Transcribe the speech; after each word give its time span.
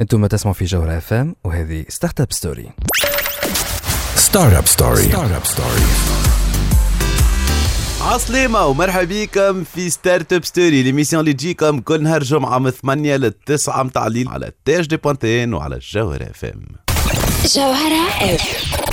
أنتم 0.00 0.26
تسمعوا 0.26 0.54
في 0.54 0.64
جوهرة 0.64 0.98
اف 0.98 1.12
ام 1.12 1.36
وهذه 1.44 1.84
ستارت 1.88 2.20
اب 2.20 2.32
ستوري 2.32 2.70
ستارت 4.16 4.54
اب 4.54 4.66
ستوري 4.66 5.02
Startup 5.02 5.44
Story 5.44 5.82
عسلامة 8.00 8.66
ومرحبا 8.66 9.04
بكم 9.04 9.64
في 9.64 9.90
Startup 9.90 10.44
Story 10.44 10.82
l'émission 10.82 11.20
اللي 11.20 11.32
تجيكم 11.32 11.80
كل 11.80 12.02
نهار 12.02 12.22
جمعة 12.22 12.58
من 12.58 12.70
8 12.70 13.16
ل 13.16 13.30
9 13.32 13.82
متاع 13.82 14.06
الليل 14.06 14.28
على 14.28 14.50
تاج 14.64 14.86
دي 14.86 14.96
بوانتين 14.96 15.54
وعلى 15.54 15.74
الجوهرة 15.74 16.24
FM 16.30 16.62
جوهرة 17.54 18.34
F 18.34 18.83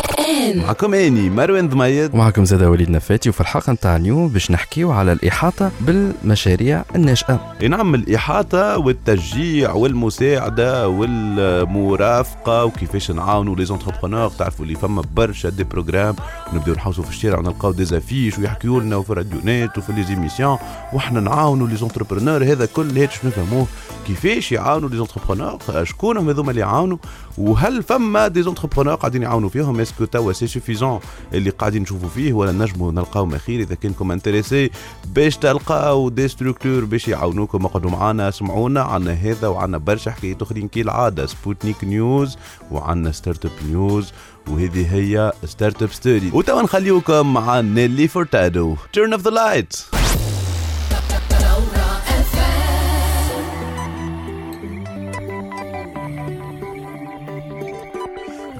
معكم 0.56 0.94
إني. 0.94 1.30
مروان 1.30 1.70
ضميد 1.70 2.14
ومعكم 2.14 2.46
زاد 2.46 2.64
وليد 2.64 2.90
نفاتي 2.90 3.30
وفي 3.30 3.42
الحلقة 3.42 3.74
نتاع 3.74 3.96
اليوم 3.96 4.28
باش 4.28 4.52
نحكيو 4.52 4.92
على 4.92 5.12
الإحاطة 5.12 5.72
بالمشاريع 5.82 6.84
الناشئة 6.96 7.54
إي 7.62 7.68
نعم 7.68 7.96
الإحاطة 7.96 8.78
والتشجيع 8.78 9.74
والمساعدة 9.74 10.88
والمرافقة 10.90 12.66
وكيفاش 12.66 13.12
نعاونوا 13.12 13.56
les 13.56 13.66
entrepreneurs 13.66 14.30
تعرفوا 14.30 14.66
اللي 14.66 14.76
فما 14.76 15.04
برشا 15.16 15.50
des 15.50 15.64
programmes 15.64 16.16
ونبداو 16.54 16.76
نحوسوا 16.76 17.04
في 17.04 17.10
الشارع 17.10 17.40
ونلقاو 17.40 17.72
des 17.72 17.86
affiches 17.86 18.40
ويحكيوا 18.40 18.80
لنا 18.82 18.96
وفي 18.96 19.10
الراديونات 19.10 19.78
وفي 19.78 19.94
les 19.94 20.04
émissions 20.04 20.58
وحنا 20.94 21.20
نعاونوا 21.20 21.68
les 21.68 21.76
entrepreneurs 21.76 22.44
هذا 22.44 22.66
كل 22.66 22.98
هيك 22.98 23.10
نفهموه. 23.24 23.68
كيفاش 24.08 24.52
يعاونوا 24.52 24.90
les 24.90 24.98
entrepreneurs 24.98 25.60
شكون 25.84 26.18
هم 26.18 26.30
هذوما 26.30 26.50
اللي 26.52 26.62
يعاونوا؟ 26.62 26.98
وهل 27.38 27.84
فما 27.84 28.28
des 28.28 28.42
entrepreneurs 28.42 28.96
قاعدين 28.96 29.22
يعاونوا 29.22 29.50
فيهم؟ 29.50 29.80
est-ce 29.80 29.96
que 29.96 30.04
توا 30.22 30.34
c'est 30.34 30.48
suffisant 30.48 31.00
اللي 31.34 31.50
قاعدين 31.50 31.82
نشوفوا 31.82 32.10
فيه 32.10 32.34
ولا 32.34 32.52
نجموا 32.52 32.92
نلقاو 32.92 33.26
ما 33.26 33.38
خير 33.38 33.60
إذا 33.60 33.76
كنكم 33.76 34.12
intéressés 34.12 34.70
باش 35.06 35.38
تلقاو 35.38 36.10
des 36.10 36.28
structures 36.28 36.86
باش 36.86 37.08
يعاونوكم. 37.08 37.66
اقعدوا 37.66 37.92
معنا 37.92 38.30
اسمعونا 38.30 38.82
عنا 38.82 39.12
هذا 39.14 39.48
وعنا 39.48 39.78
برشا 39.78 40.12
حكايات 40.12 40.42
أخرين. 40.42 40.68
كالعاده 40.68 41.26
Sputnik 41.26 41.84
News 41.84 42.38
وعنا 42.72 43.12
Startup 43.12 43.52
News. 43.68 44.14
وهذه 44.48 44.96
هي 44.96 45.34
Startup 45.46 45.92
Story. 45.92 46.32
وتوا 46.34 46.62
نخليوكم 46.62 47.34
مع 47.34 47.62
نيلي 47.62 48.08
فورتادو. 48.08 48.76
Turn 48.94 49.14
Off 49.14 49.22
the 49.22 49.30
Light 49.30 49.76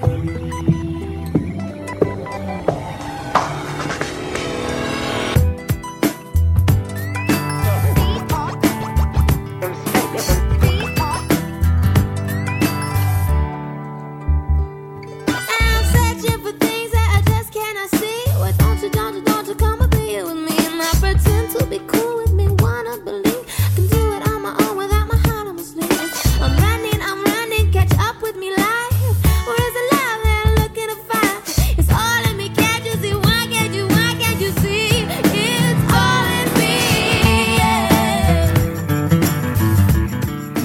I'm 0.04 0.41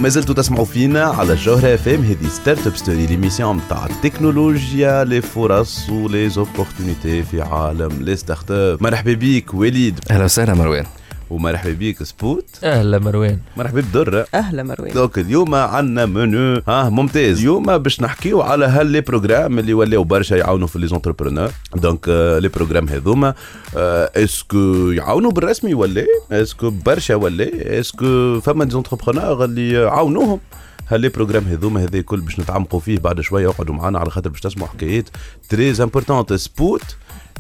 ما 0.07 0.11
زلتوا 0.11 0.35
تسمعوا 0.35 0.65
فينا 0.65 1.03
على 1.03 1.33
الجوهرة 1.33 1.73
FM 1.73 2.01
هذه 2.01 2.27
Startup 2.27 2.75
Story 2.75 3.05
l'émission 3.05 3.57
نتاع 3.57 3.85
التكنولوجيا 3.85 5.03
les 5.03 5.21
فرص 5.21 5.89
و 5.89 6.29
les 6.29 6.48
opportunités 6.48 7.23
في 7.23 7.41
عالم 7.41 8.01
les 8.01 8.15
startups 8.15 8.83
مرحبا 8.83 9.13
بيك 9.13 9.53
وليد. 9.53 9.99
أهلا 10.11 10.23
وسهلا 10.23 10.53
مروان. 10.53 10.85
ومرحبا 11.29 11.73
بيك 11.73 12.03
سبوت. 12.03 12.45
أهلا 12.63 12.99
مروان. 12.99 13.39
مرحبا 13.57 13.81
بدرة. 13.81 14.27
أهلا 14.33 14.63
مروان. 14.63 14.93
donc 14.93 15.19
اليوم 15.19 15.55
عندنا 15.55 16.05
منو؟ 16.05 16.61
ها 16.67 16.89
ممتاز. 16.89 17.39
اليوم 17.39 17.77
باش 17.77 18.01
نحكيو 18.01 18.41
على 18.41 18.65
هال 18.65 18.87
les 18.87 19.01
programmes 19.01 19.59
اللي 19.59 19.73
ولاو 19.73 20.03
برشا 20.03 20.35
يعاونوا 20.35 20.67
في 20.67 20.79
les 20.79 20.87
entrepreneurs 20.87 21.51
donc 21.75 22.05
آه، 22.09 22.39
les 22.39 22.47
programmes 22.47 22.89
هذوما 22.89 23.33
آه، 23.77 24.11
est-ce 24.15 24.66
que 24.66 24.91
يعاونوا 24.91 25.31
بالرسمي 25.31 25.73
ولا؟ 25.73 26.05
est-ce 26.31 26.57
que 26.57 26.69
برشا 26.69 27.15
ولا؟ 27.15 27.79
est-ce 27.79 28.19
que 28.19 28.39
فما 28.41 28.65
des 28.65 28.71
entrepreneurs 28.71 29.45
اللي 29.45 29.73
يعاونوهم 29.73 30.39
هل 30.85 31.01
les 31.01 31.09
programmes 31.09 31.43
هذوما 31.43 31.83
هذا 31.83 31.97
الكل 31.97 32.21
باش 32.21 32.39
نتعمقوا 32.39 32.79
فيه 32.79 32.99
بعد 32.99 33.21
شوية. 33.21 33.49
اقعدوا 33.49 33.75
معنا 33.75 33.99
على 33.99 34.09
خاطر 34.09 34.29
باش 34.29 34.41
تسمعوا 34.41 34.69
حكايات 34.69 35.09
très 35.49 35.73
importantes 35.83 36.33
surtout 36.33 36.81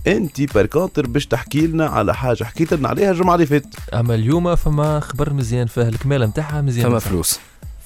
انت 0.07 0.53
par 0.53 0.65
contre 0.65 1.07
باش 1.07 1.25
تحكي 1.25 1.67
لنا 1.67 1.85
على 1.85 2.15
حاجة 2.15 2.43
حكيت 2.43 2.73
لنا 2.73 2.89
عليها 2.89 3.11
الجمعة 3.11 3.35
اللي 3.35 3.45
فاتت. 3.45 3.93
أما 3.93 4.15
اليوم 4.15 4.55
فما 4.55 4.99
خبر 4.99 5.33
مزيان 5.33 5.67
فيه 5.67 5.81
الكمالة 5.81 6.25
نتاعها 6.25 6.61
مزيان. 6.61 6.89
فما. 6.89 6.99
فلوس. 6.99 7.39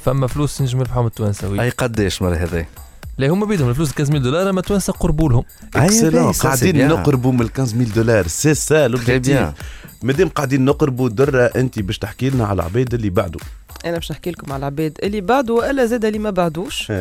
فما 0.05 0.27
فلوس 0.27 0.61
نجم 0.61 0.79
يربحهم 0.79 1.05
التوانسة 1.05 1.61
أي 1.61 1.69
قداش 1.69 2.21
مرة 2.21 2.35
هذا 2.35 2.65
لا 3.17 3.29
هما 3.29 3.45
بيدهم 3.45 3.69
الفلوس 3.69 3.91
15000 3.91 4.23
دولار 4.23 4.49
أما 4.49 4.59
التوانسة 4.59 4.93
قربوا 4.93 5.29
لهم. 5.29 5.43
excellent 5.75 6.31
قاعدين 6.31 6.87
نقربوا 6.87 7.31
من 7.31 7.41
ال 7.41 7.49
15000 7.53 7.95
دولار. 7.95 8.27
c'est 8.27 8.53
ça 8.53 8.87
l'objectif 8.87 9.37
bien 9.37 9.53
مادام 10.03 10.29
قاعدين 10.29 10.65
نقربوا 10.65 11.09
درة 11.09 11.43
انت 11.55 11.79
باش 11.79 11.97
تحكي 11.97 12.29
لنا 12.29 12.45
على 12.45 12.53
العباد 12.53 12.93
اللي 12.93 13.09
بعدوا. 13.09 13.41
أنا 13.85 13.95
باش 13.95 14.11
نحكي 14.11 14.31
لكم 14.31 14.51
على 14.53 14.59
العباد 14.59 14.97
اللي 15.03 15.21
بعدوا 15.21 15.59
والا 15.59 15.85
زاد 15.85 16.05
اللي 16.05 16.19
ما 16.19 16.29
بعدوش. 16.29 16.91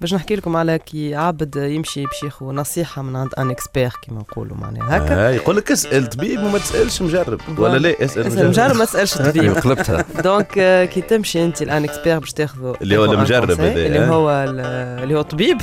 باش 0.00 0.14
نحكي 0.14 0.36
لكم 0.36 0.56
على 0.56 0.78
كي 0.78 1.14
عبد 1.14 1.56
يمشي 1.56 2.04
باش 2.04 2.22
ياخذ 2.24 2.46
نصيحة 2.46 3.02
من 3.02 3.16
عند 3.16 3.30
un 3.38 3.50
expert 3.50 3.92
كيما 4.02 4.18
نقولوا 4.20 4.56
معناها 4.56 4.96
هكا. 4.96 5.04
هكا 5.06 5.30
يقول 5.30 5.56
لك 5.56 5.70
اسأل 5.72 6.06
طبيب 6.08 6.42
وما 6.42 6.58
تسألش 6.58 7.02
مجرب. 7.02 7.40
ولا 7.58 7.78
لا؟ 7.78 8.04
اسأل 8.04 8.26
اسأل 8.26 8.48
مجرب. 8.48 8.76
ما 8.76 8.84
تسألش 8.84 9.14
طبيب. 9.18 9.52
قلبتها 9.54 10.04
donc 10.24 10.58
آه، 10.58 10.84
كي 10.84 11.00
تمشي 11.00 11.44
أنت 11.44 11.62
ل 11.62 11.69
un 11.69 11.84
expert 11.84 12.18
باش 12.18 12.32
تاخذ 12.32 12.74
اللي 12.82 12.96
هو 12.96 13.04
المجرب 13.04 13.50
هذا، 13.60 13.72
اللي 13.86 13.98
ها؟ 13.98 14.06
هو 14.06 14.30
ال- 14.30 14.60
اللي 15.02 15.14
هو 15.14 15.22
طبيب 15.22 15.58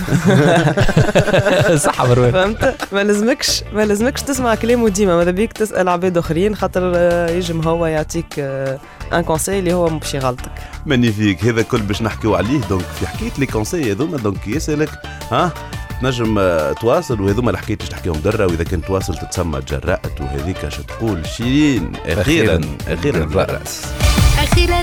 صح 1.85 2.05
مروان. 2.05 2.31
فهمت؟ 2.31 2.75
ما 2.91 3.03
لازمكش 3.03 3.63
ما 3.73 3.85
لازمكش 3.85 4.21
تسمع 4.21 4.55
كلامه 4.55 4.89
ديما. 4.89 5.15
ماذا 5.17 5.31
بيك 5.31 5.53
تسأل 5.53 5.89
عباد 5.89 6.17
آخرين 6.17 6.55
خاطر 6.55 6.91
آه، 6.95 7.29
يجم 7.29 7.61
هو 7.61 7.85
يعطيك 7.85 8.25
un 9.13 9.21
conseil 9.21 9.59
اللي 9.59 9.73
هو 9.73 9.85
باش 9.85 10.13
يغلطك 10.13 10.51
magnifique 10.85 11.45
هذا 11.45 11.61
كل 11.61 11.81
باش 11.81 12.01
نحكيو 12.01 12.35
عليه 12.35 12.59
donc 12.69 12.85
في 12.99 13.07
حكايه 13.07 13.31
les 13.37 13.45
conseils 13.45 13.91
هذوما 13.91 14.17
donc 14.17 14.47
يسالك 14.47 14.89
ها 15.31 15.51
تنجم 16.01 16.39
تواصل 16.81 17.21
وهذوما 17.21 17.51
الحكايات 17.51 17.81
اللي 17.81 17.91
تحكيهم 17.91 18.15
درة 18.23 18.45
واذا 18.45 18.63
كنت 18.63 18.85
تواصل 18.85 19.17
تتسمى 19.17 19.59
جرأت 19.61 20.21
وهذيك 20.21 20.69
شو 20.69 20.81
تقول 20.81 21.27
شيرين 21.27 21.91
أخيرا 22.05 22.61
أخيرا 22.87 23.25
بالرأس 23.25 23.85
أخيرا 24.37 24.81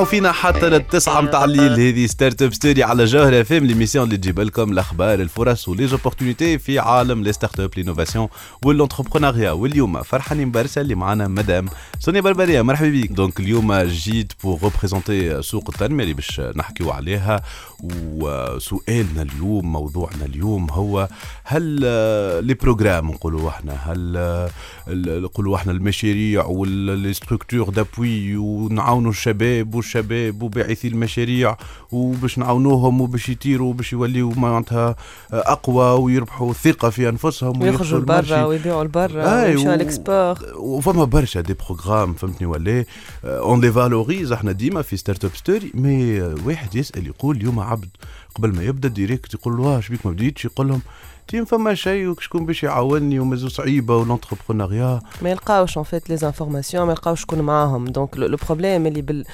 تسمعوا 0.00 0.10
فينا 0.10 0.32
حتى 0.32 0.68
للتسعة 0.68 1.20
متاع 1.20 1.44
الليل. 1.44 1.72
هذه 1.72 2.06
Startup 2.06 2.54
Story 2.54 2.82
على 2.82 3.04
جوهرة 3.04 3.42
فيم 3.42 3.66
l'émission 3.66 4.04
اللي 4.04 4.16
تجيب 4.16 4.40
لكم 4.40 4.72
الأخبار 4.72 5.20
الفرص 5.20 5.68
و 5.68 5.86
les 5.86 6.00
opportunités 6.00 6.58
في 6.58 6.78
عالم 6.78 7.22
les 7.22 7.32
startups 7.32 7.60
l'innovation 7.60 7.70
وال 7.76 8.28
entrepreneuriat 8.64 9.50
واليوم 9.50 10.02
فرحانين 10.02 10.50
برشا 10.50 10.80
اللي 10.80 10.94
معنا 10.94 11.28
مدام 11.28 11.66
سونيا 11.98 12.20
بربرية. 12.20 12.62
مرحبا 12.62 12.88
بك. 12.88 13.12
donc 13.12 13.40
اليوم 13.40 13.74
جيت 13.74 14.32
pour 14.44 14.58
représenter 14.62 15.42
سوق 15.42 15.70
التنمية 15.74 16.04
اللي 16.04 16.14
باش 16.14 16.40
نحكيو 16.56 16.90
عليها. 16.90 17.42
وسؤالنا 17.82 19.22
اليوم 19.22 19.72
موضوعنا 19.72 20.24
اليوم 20.24 20.70
هو 20.70 21.08
هل 21.44 21.62
les 22.46 22.54
programmes 22.54 23.10
نقولوا 23.10 23.48
إحنا 23.48 23.72
هل 23.72 24.50
نقولوا 25.22 25.56
إحنا 25.56 25.72
المشاريع 25.72 26.44
و 26.44 26.61
les 26.61 27.12
structures 27.12 27.68
d'appui 27.70 28.36
ونعاونوا 28.36 29.10
الشباب 29.10 29.74
والشباب 29.94 30.42
وباعثي 30.42 30.88
المشاريع 30.88 31.56
وباش 31.92 32.38
نعاونوهم 32.38 33.00
وباش 33.00 33.28
يطيروا 33.28 33.70
وباش 33.70 33.92
يوليوا 33.92 34.32
معناتها 34.36 34.96
أقوى 35.32 36.02
ويربحوا 36.02 36.52
ثقة 36.52 36.90
في 36.90 37.08
أنفسهم 37.08 37.62
ويخرجوا 37.62 37.98
لبرا. 37.98 38.44
ويبيعوا 38.44 38.84
لبرا 38.84 39.44
ويمشوا 39.44 39.72
على 39.72 39.82
ال 39.82 39.89
export. 39.89 40.38
وفما 40.56 41.04
برشا 41.04 41.40
des 41.40 41.54
programmes 41.54 42.14
فهمتني 42.14 42.46
ولا؟ 42.46 42.84
on 43.24 43.60
les 43.60 43.72
valorise 43.72 44.32
إحنا 44.32 44.52
ديما 44.52 44.82
في 44.82 44.96
Startup 44.96 45.30
Story 45.34 45.70
mais 45.74 46.20
واحد 46.20 46.74
يسأل 46.74 47.06
يقول 47.06 47.36
اليوم 47.36 47.60
عبد 47.60 47.88
قبل 48.34 48.54
ما 48.54 48.62
يبدأ 48.62 48.88
direct 48.88 49.34
يقول 49.34 49.56
له 49.56 49.62
واش 49.62 49.88
بيك 49.88 50.06
ما 50.06 50.12
بديتش؟ 50.12 50.44
يقول 50.44 50.68
لهم 50.68 50.80
تيم 51.30 51.44
فما 51.44 51.74
شيء 51.74 52.20
شكون 52.20 52.46
باش 52.46 52.62
يعاونني 52.62 53.18
ومازو 53.18 53.48
صعيبه 53.48 53.96
وال 53.96 54.08
entrepreneuriat 54.08 55.00
ما 55.22 55.30
يلقاوش 55.30 55.78
en 55.78 55.82
fait 55.82 56.12
les 56.12 56.20
informations 56.22 56.74
ما 56.74 56.92
يلقاوش 56.92 57.20
شكون 57.20 57.40
معاهم 57.40 57.84
donc 57.84 58.16
le 58.16 58.36
problème 58.36 58.86
اللي 58.86 59.02
بال 59.02 59.24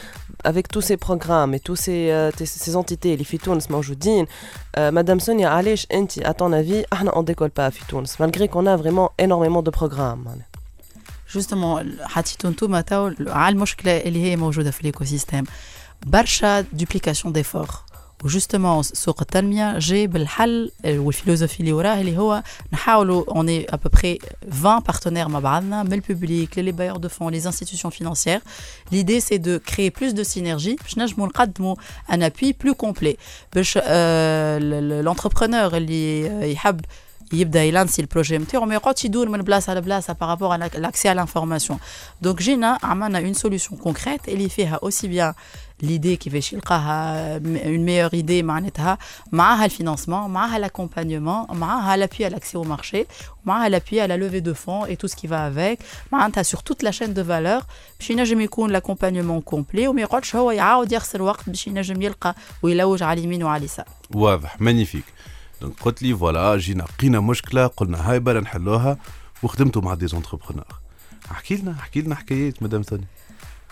avec 0.48 0.68
tous 0.74 0.80
ces 0.80 0.96
programmes 0.96 1.54
et 1.54 1.60
tous 1.60 1.76
ces 1.76 2.10
euh, 2.10 2.44
ces 2.44 2.76
entités 2.76 3.06
اللي 3.06 3.24
في 3.24 3.38
تونس 3.38 3.70
موجودين 3.70 4.26
مدام 4.78 5.18
سونيا 5.18 5.48
علاش 5.48 5.86
انت 5.92 6.12
à 6.12 6.32
ton 6.32 6.52
avis 6.52 6.86
إحنا 6.92 7.10
on 7.10 7.22
décolle 7.22 7.60
pas 7.60 7.68
في 7.68 7.80
تونس 7.88 8.16
malgré 8.22 8.48
qu'on 8.48 8.66
a 8.66 8.76
vraiment 8.76 9.10
énormément 9.18 9.62
de 9.62 9.70
programmes 9.70 10.28
justement 11.34 11.96
حطيتوا 12.02 12.50
انتوما 12.50 12.80
تو 12.80 13.10
على 13.26 13.52
المشكلة 13.52 13.96
اللي 13.96 14.22
هي 14.22 14.36
موجوده 14.36 14.70
في 14.70 14.80
ال 14.80 15.04
écosystème 15.04 15.44
برشا 16.06 16.60
duplication 16.60 17.32
d'efforts 17.32 17.68
و 18.24 18.30
justement 18.30 18.82
سوق 18.82 19.20
التنميه 19.20 19.78
جاي 19.78 20.06
بالحل 20.06 20.72
وال 20.84 20.96
philosophie 20.96 21.60
اللي 21.60 21.72
وراه 21.72 22.00
اللي 22.00 22.18
هو 22.18 22.42
نحاولوا 22.72 23.24
unir 23.28 23.66
à 23.74 23.80
peu 23.80 23.96
près 23.96 24.18
20 24.52 24.80
partenaires 24.80 25.28
مع 25.28 25.38
بعضنا 25.38 25.82
من 25.82 25.92
ال 25.92 26.02
public 26.02 26.58
les 26.58 26.72
bailleurs 26.72 26.96
de 26.96 27.08
fonds 27.08 27.32
les 27.32 27.36
institutions 27.46 27.90
financières 27.90 28.40
l'idée 28.92 29.20
c'est 29.20 29.36
de 29.38 29.58
créer 29.58 29.90
plus 29.90 30.12
de 30.12 30.22
synergie 30.22 30.76
باش 30.82 30.98
نجموا 30.98 31.26
نقدموا 31.26 31.76
un 32.12 32.22
appui 32.22 32.52
plus 32.52 32.74
complet 32.74 33.16
باش 33.54 33.78
l'entrepreneur 35.04 35.76
اللي 35.76 36.52
يحب 36.52 36.80
يبدا 37.32 37.64
ي 37.64 37.70
lancer 37.70 38.02
ال 38.02 38.07
projet 38.07 38.38
نتاعو 38.38 38.64
ما 38.64 38.74
يقعدش 38.74 39.04
يدور 39.04 39.28
من 39.28 39.42
بلاصه 39.42 39.74
لبلاصه 39.74 40.12
par 40.12 40.24
rapport 40.24 40.52
على 40.52 40.70
l'accès 40.74 41.08
على 41.08 41.16
l'information 41.16 41.78
donc 42.22 42.42
جينا 42.42 42.78
عملنا 42.82 43.18
une 43.18 43.34
solution 43.34 43.76
concrète 43.76 44.28
اللي 44.28 44.48
فيها 44.48 44.78
aussi 44.82 45.08
bien 45.08 45.34
l'idée 45.82 46.16
كيفاش 46.16 46.52
يلقاها 46.52 47.36
une 47.36 47.78
meilleure 47.78 48.10
idée 48.14 48.42
معناتها 48.42 48.98
معاها 49.32 49.64
ال 49.64 49.70
financement 49.70 50.30
معاها 50.30 50.58
l'accompagnement 50.58 51.46
معاها 51.56 51.96
l'appui 51.96 52.24
على 52.24 52.28
l'accès 52.28 52.58
au 52.58 52.64
marché 52.64 53.04
معاها 53.44 53.68
l'appui 53.68 54.00
على 54.00 54.16
levée 54.16 54.40
de 54.40 54.54
fonds 54.54 54.96
et 54.96 55.00
tout 55.00 55.06
ce 55.06 55.15
qui 55.15 55.28
va 55.28 55.48
avec 55.48 55.78
معناتها 56.12 56.42
sur 56.42 56.60
toute 56.60 56.82
la 56.82 56.90
chaîne 56.90 57.14
de 57.14 57.24
valeur 57.24 57.62
باش 57.98 58.10
ينجم 58.10 58.40
يكون 58.40 58.70
l'accompagnement 58.70 59.40
complet 59.40 59.88
وما 59.88 60.02
يقعدش 60.02 60.36
هو 60.36 60.50
يعاود 60.50 60.92
يخسر 60.92 61.22
وقت 61.22 61.50
باش 61.50 61.66
ينجم 61.66 62.02
يلقى 62.02 62.34
ويلوج 62.62 63.02
على 63.02 63.20
اليمين 63.20 63.42
وعلى 63.42 63.58
اليسار 63.58 63.86
واضح 64.14 64.60
magnifique 64.60 65.04
donc 65.60 65.74
قلت 65.80 66.02
لي 66.02 66.16
voilà 66.16 66.56
جينا 66.56 66.82
لقينا 66.82 67.20
مشكله 67.20 67.66
قلنا 67.66 68.10
هاي 68.10 68.20
بلا 68.20 68.40
نحلوها 68.40 68.98
وخدمتوا 69.42 69.82
مع 69.82 69.94
des 69.94 70.06
entrepreneurs 70.06 70.66
احكي 71.30 71.56
لنا 71.56 71.72
احكي 71.72 72.00
لنا 72.00 72.14
حكايات 72.14 72.62
مدام 72.62 72.82
ثاني 72.82 73.06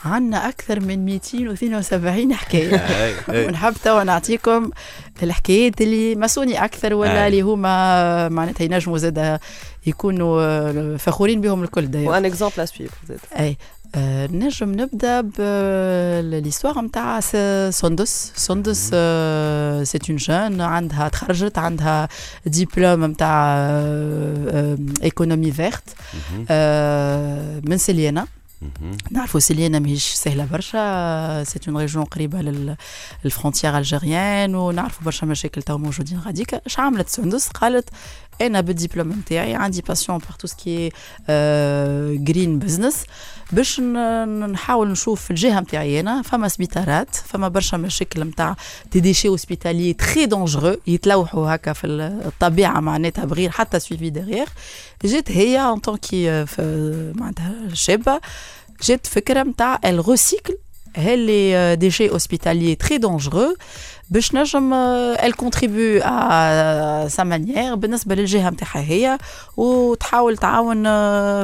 عندنا 0.05 0.49
أكثر 0.49 0.81
من 0.81 1.05
272 1.05 2.35
حكاية. 2.35 2.85
ونحب 3.47 3.75
توا 3.85 4.05
نعطيكم 4.05 4.71
الحكايات 5.23 5.81
اللي 5.81 6.15
مسوني 6.15 6.65
أكثر 6.65 6.95
ولا 6.95 7.27
اللي 7.27 7.41
هما 7.41 8.29
معناتها 8.29 8.65
ينجموا 8.65 8.99
زاد 8.99 9.39
يكونوا 9.87 10.97
فخورين 10.97 11.41
بهم 11.41 11.63
الكل 11.63 11.87
دايما 11.87 12.11
و 12.11 12.15
un 12.15 12.25
exemple 12.25 12.61
à 12.61 12.65
suivre 12.65 12.91
أي 13.39 13.57
آه، 13.97 14.27
نجم 14.27 14.73
نبدأ 14.73 15.21
بال 15.21 15.47
l'histoire 15.47 16.81
نتاع 16.81 17.21
سندس. 17.71 18.33
سندس 18.37 18.89
c'est 19.89 19.99
une 20.11 20.17
jeune 20.17 20.61
عندها 20.61 21.09
تخرجت 21.09 21.59
عندها 21.59 22.09
ديبلوم 22.47 23.05
نتاع 23.05 23.57
économie 25.03 25.53
verte 25.53 25.83
من 27.69 27.79
سليانة. 27.79 28.27
نعرفوا 29.11 29.41
سليانه 29.41 29.79
ماهيش 29.79 30.05
سهلة 30.05 30.45
برشا. 30.45 31.45
c'est 31.45 31.61
une 31.69 31.77
région 31.77 32.05
قريبة 32.05 32.41
لل 33.25 33.35
frontière 33.35 33.79
algérienne 33.79 34.55
ونعرفوا 34.55 35.05
برشا 35.05 35.27
مشاكل 35.27 35.63
تو 35.63 35.79
موجودين 35.79 36.19
غاديك. 36.19 36.55
اش 36.55 36.79
عملت 36.79 37.09
سندس؟ 37.09 37.49
قالت 37.49 37.89
أنا 38.41 38.61
بالدبلوم 38.61 39.11
نتاعي 39.11 39.55
عندي 39.55 39.81
passion 39.81 40.19
par 40.19 40.33
tout 40.33 40.47
ce 40.47 40.65
qui 40.65 40.93
green 42.25 42.59
business 42.59 43.05
باش 43.55 43.81
نحاول 43.81 44.89
نشوف 44.91 45.23
في 45.25 45.31
الجهة 45.31 45.61
نتاعي 45.61 46.01
أنا. 46.01 46.23
فما 46.23 46.49
سبيطارات 46.49 47.15
فما 47.15 47.49
برشا 47.49 47.77
مشاكل 47.77 48.21
نتاع 48.25 48.57
des 48.93 49.01
déchets 49.01 49.29
hospitaliers 49.29 49.93
très 49.93 50.27
dangereux 50.27 50.77
يتلوحوا 50.87 51.55
هكا 51.55 51.73
في 51.73 51.87
الطبيعة 51.87 52.81
معناتها 52.81 53.25
بغير 53.25 53.51
حتى 53.51 53.81
suivi 53.81 54.11
de 54.11 54.19
rigueur 54.19 54.47
جيت 55.05 55.31
هي 55.31 55.61
en 55.61 55.79
tant 55.79 55.97
que 55.97 56.45
معناتها 57.15 57.55
شابة 57.73 58.21
جات 58.83 59.07
فكرة 59.07 59.43
نتاع 59.43 59.79
ال 59.85 59.94
recycle 59.94 60.57
ه 60.97 61.17
les 61.17 61.77
déchets 61.77 62.11
hospitaliers 62.11 62.75
très 62.75 62.99
dangereux 62.99 63.57
باش 64.11 64.35
نجم 64.35 64.75
elle 64.75 65.33
contribue 65.37 66.01
à 66.05 67.09
sa 67.09 67.25
manière 67.25 67.75
بالنسبة 67.75 68.15
للجهة 68.15 68.51
نتاعها 68.51 68.81
هي 68.81 69.19
وتحاول 69.57 70.37
تعاون 70.37 70.83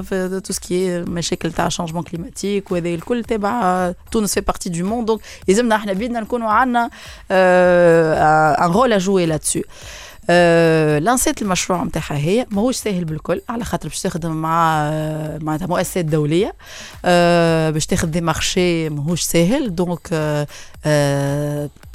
في 0.03 0.41
tout 0.45 0.53
ce 0.53 0.72
qui 0.72 1.01
مشاكل 1.01 1.53
تاع 1.53 1.69
changement 1.69 2.03
climatique 2.03 2.71
وهذا 2.73 2.89
الكل 2.89 3.25
تابع 3.25 3.93
تونس 4.13 4.35
في 4.35 4.41
partie 4.41 4.71
du 4.71 4.87
monde 4.87 5.07
donc 5.07 5.21
لازمنا 5.49 5.77
إحنا 5.77 5.93
بيدنا 5.93 6.21
نكونوا 6.21 6.51
عندنا 6.51 6.91
un 7.31 8.71
rôle 8.73 8.93
à 8.93 8.99
jouer 8.99 9.27
là-dessus 9.27 9.61
lancer 10.99 11.36
ت 11.36 11.43
المشروع 11.43 11.85
نتاعها 11.85 12.17
هي 12.17 12.47
ماهوش 12.51 12.77
ساهل 12.77 13.05
بالكل 13.05 13.41
على 13.49 13.65
خاطر 13.65 13.89
باش 13.89 14.01
تخدم 14.03 14.33
مع 14.33 14.91
معناتها 15.43 15.67
مؤسسات 15.67 16.05
دولية 16.05 16.55
باش 17.71 17.87
تاخذ 17.87 18.09
des 18.09 18.21
marchés 18.21 18.89
ماهوش 18.89 19.23
ساهل. 19.23 19.75
donc 19.75 20.09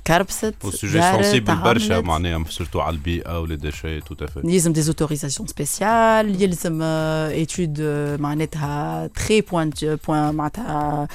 كربست 0.08 0.56
و 0.64 0.70
sujet 0.70 1.02
sensible 1.02 1.56
برشا 1.56 2.02
معناها 2.02 2.44
surtout 2.50 2.80
على 2.80 2.94
البيئه 2.94 3.40
ولا 3.40 3.56
دي 3.56 3.72
شيء 3.72 4.00
tout 4.02 4.16
à 4.16 4.21
fait 4.21 4.42
يلزم 4.44 4.74
دي 4.74 4.82
autorisations 4.82 5.48
spéciales 5.48 6.42
يلزم 6.42 6.82
étude 6.82 7.82
معناتها 8.20 9.08
très 9.08 9.42
point 9.42 9.70
point 10.08 10.36
معناتها 10.36 11.08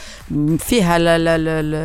فيها 0.58 0.98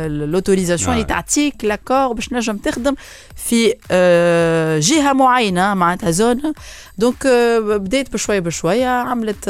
l'autorisation 0.08 0.92
اللي 0.92 1.04
تعطيك 1.04 1.64
l'accord 1.64 2.12
باش 2.12 2.32
نجم 2.32 2.56
تخدم 2.56 2.94
في 3.36 3.74
جهه 4.80 5.12
معينه 5.12 5.74
معناتها 5.74 6.10
zone 6.10 6.52
donc 6.98 7.26
بديت 7.62 8.12
بشويه 8.12 8.40
بشويه 8.40 8.86
عملت 8.86 9.44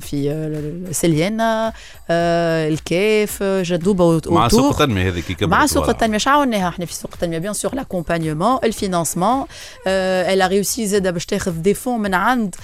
في 0.00 0.88
سليانه 0.90 1.72
الكاف 2.10 3.42
جندوبة 3.42 4.20
مع 4.26 4.48
سوق 4.48 4.80
التنمية 4.82 5.08
هذيك 5.08 5.42
مع 5.42 5.66
سوق 5.66 5.88
التنمية. 5.88 6.18
شو 6.18 6.30
عاوناها 6.30 6.68
إحنا 6.68 6.86
في 6.86 6.94
سوق 6.94 7.10
التنمية؟ 7.14 7.38
bien 7.38 7.52
sûr 7.52 7.74
l'accompagnement 7.74 9.46
ال 9.86 10.50
financement 10.50 10.68
elle 10.68 10.74
a 10.74 10.76
réussi 10.76 10.86
زاد 10.86 11.08
باش 11.08 11.26
تاخذ 11.26 11.52
des 11.52 11.74
fonds 11.74 12.00
من 12.00 12.14
عند 12.14 12.54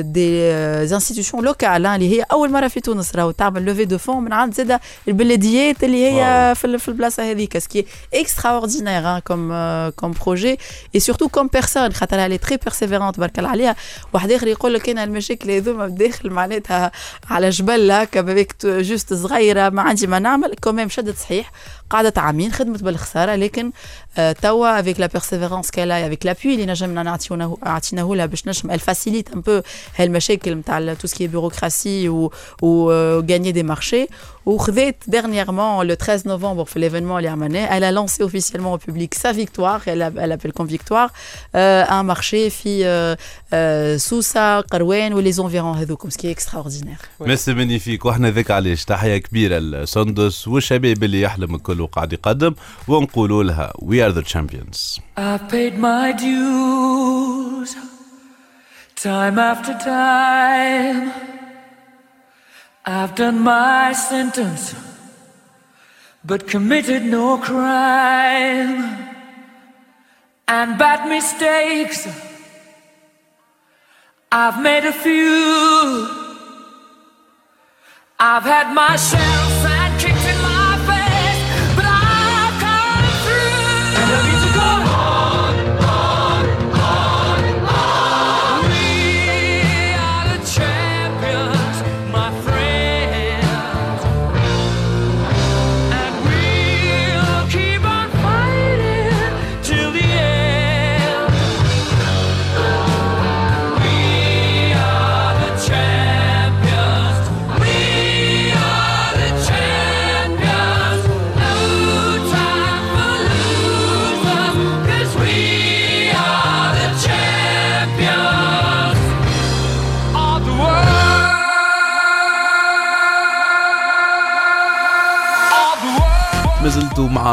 des 0.00 0.52
institutions 0.52 1.40
locales 1.40 1.86
اللي 1.86 2.18
هي 2.18 2.24
أول 2.32 2.50
مرة 2.50 2.68
في 2.68 2.80
تونس 2.80 3.16
راهو 3.16 3.30
تعمل 3.30 3.64
levée 3.64 3.84
de 3.84 3.98
fonds 3.98 4.24
من 4.24 4.32
عند 4.32 4.54
زاد 4.54 4.80
البلديات 5.08 5.84
اللي 5.84 6.06
هي 6.06 6.54
في, 6.56 6.78
في 6.78 6.88
البلاصة 6.88 7.30
هذيك 7.30 7.58
ce 7.58 7.65
qui 7.65 7.75
est 7.75 7.86
extraordinaire 8.14 9.18
comme 9.18 9.48
comme 9.90 10.14
projet 10.26 10.50
et 10.50 10.58
surtout 10.94 11.28
comme 11.28 11.46
personne 11.46 11.92
خاطر 11.92 12.26
elle 12.26 12.38
est 12.56 12.59
très 12.59 12.64
persévérante 12.64 13.14
تبارك 13.16 13.38
الله 13.38 13.50
عليها. 13.50 13.76
واحد 14.12 14.32
آخر 14.32 14.46
يقول 14.46 14.74
لك 14.74 14.88
أنا 14.88 15.04
المشاكل 15.04 15.50
هذوما 15.50 15.88
داخل 15.88 16.30
معناتها 16.30 16.92
على 17.30 17.50
جبل 17.50 17.90
هكا 17.90 18.20
بيك 18.20 18.66
juste 18.66 19.14
صغيرة 19.14 19.68
ما 19.68 19.82
عندي 19.82 20.06
ما 20.06 20.18
نعمل. 20.18 20.54
quand 20.60 20.76
même 20.76 20.88
شدت 20.88 21.18
صحيح. 21.18 21.52
قعدت 21.90 22.18
عامين 22.18 22.52
خدمت 22.52 22.82
بالخسارة 22.82 23.34
لكن 23.34 23.72
توا 24.42 24.80
avec 24.80 25.00
la 25.00 25.06
persévérance 25.06 25.70
qu'elle 25.70 26.06
a 26.06 26.10
avec 26.10 26.26
l'appui 26.26 26.54
اللي 26.54 26.66
نجمنا 26.66 27.02
نعطيونه 27.02 27.58
عطيناه 27.62 28.14
لها 28.14 28.26
باش 28.26 28.48
نجم 28.48 28.70
elle 28.70 28.91
facilite 28.91 29.32
un 29.32 29.40
peu 29.40 29.60
هالمشاكل 29.96 30.54
نتاع 30.54 30.94
tout 30.94 31.06
ce 31.06 31.14
qui 31.14 31.26
est 31.26 31.42
bureaucratie 31.42 32.08
و 32.08 32.32
و 32.62 32.90
gagné 33.30 33.52
des 33.52 33.62
marchés 33.62 34.06
وخذيت 34.46 34.96
dernièrement 35.10 35.84
le 35.84 35.94
13 35.96 36.26
novembre 36.26 36.62
في 36.64 36.80
l'événement 36.80 37.16
اللي 37.16 37.28
عملناه 37.28 37.78
elle 37.78 37.84
a 37.84 37.92
lancé 37.92 38.22
officiellement 38.22 38.72
au 38.74 38.78
public 38.78 39.14
sa 39.14 39.32
victoire 39.32 39.80
elle, 39.86 40.12
elle 40.18 40.32
appelle 40.32 40.52
comme 40.52 40.66
victoire 40.66 41.10
euh, 41.56 42.12
في 42.48 43.16
سوسة 43.96 44.60
قروان 44.60 45.12
و 45.12 45.32
les 45.32 45.44
environs 45.44 45.76
هذوكم 45.76 46.10
ce 46.10 46.18
qui 46.18 46.30
est 46.30 46.42
extraordinaire 46.42 46.96
merci 47.20 47.54
magnifique 47.54 48.04
وإحنا 48.04 48.30
ذاك 48.30 48.50
علاش 48.50 48.84
تحية 48.84 49.16
كبيرة 49.16 49.58
لسندس 49.58 50.48
والشباب 50.48 51.04
اللي 51.04 51.20
يحلم 51.20 51.54
الكل 51.71 51.81
وقاعد 51.81 52.13
يقدم 52.13 52.55
ونقولوا 52.87 53.43
لها 53.43 53.73
وي 53.79 54.05
ار 54.05 54.11
ذا 54.11 54.21
champions 54.21 54.99
I've 55.17 55.49
paid 55.49 55.73
my 55.79 56.11
dues 56.11 57.75
time 58.97 59.37
after 59.37 59.73
time. 59.73 61.13
I've 62.85 63.13
done 63.15 63.39
my 63.41 63.93
sentence, 63.93 64.73
but 66.23 66.47
committed 66.47 67.03
no 67.05 67.37
crime. 67.37 68.73
And 70.47 70.77
bad 70.79 71.07
mistakes, 71.09 72.07
I've 74.31 74.61
made 74.61 74.85
a 74.85 74.93
few. 74.93 76.07
I've 78.19 78.43
had 78.43 78.73
my 78.73 78.95
share 78.95 79.40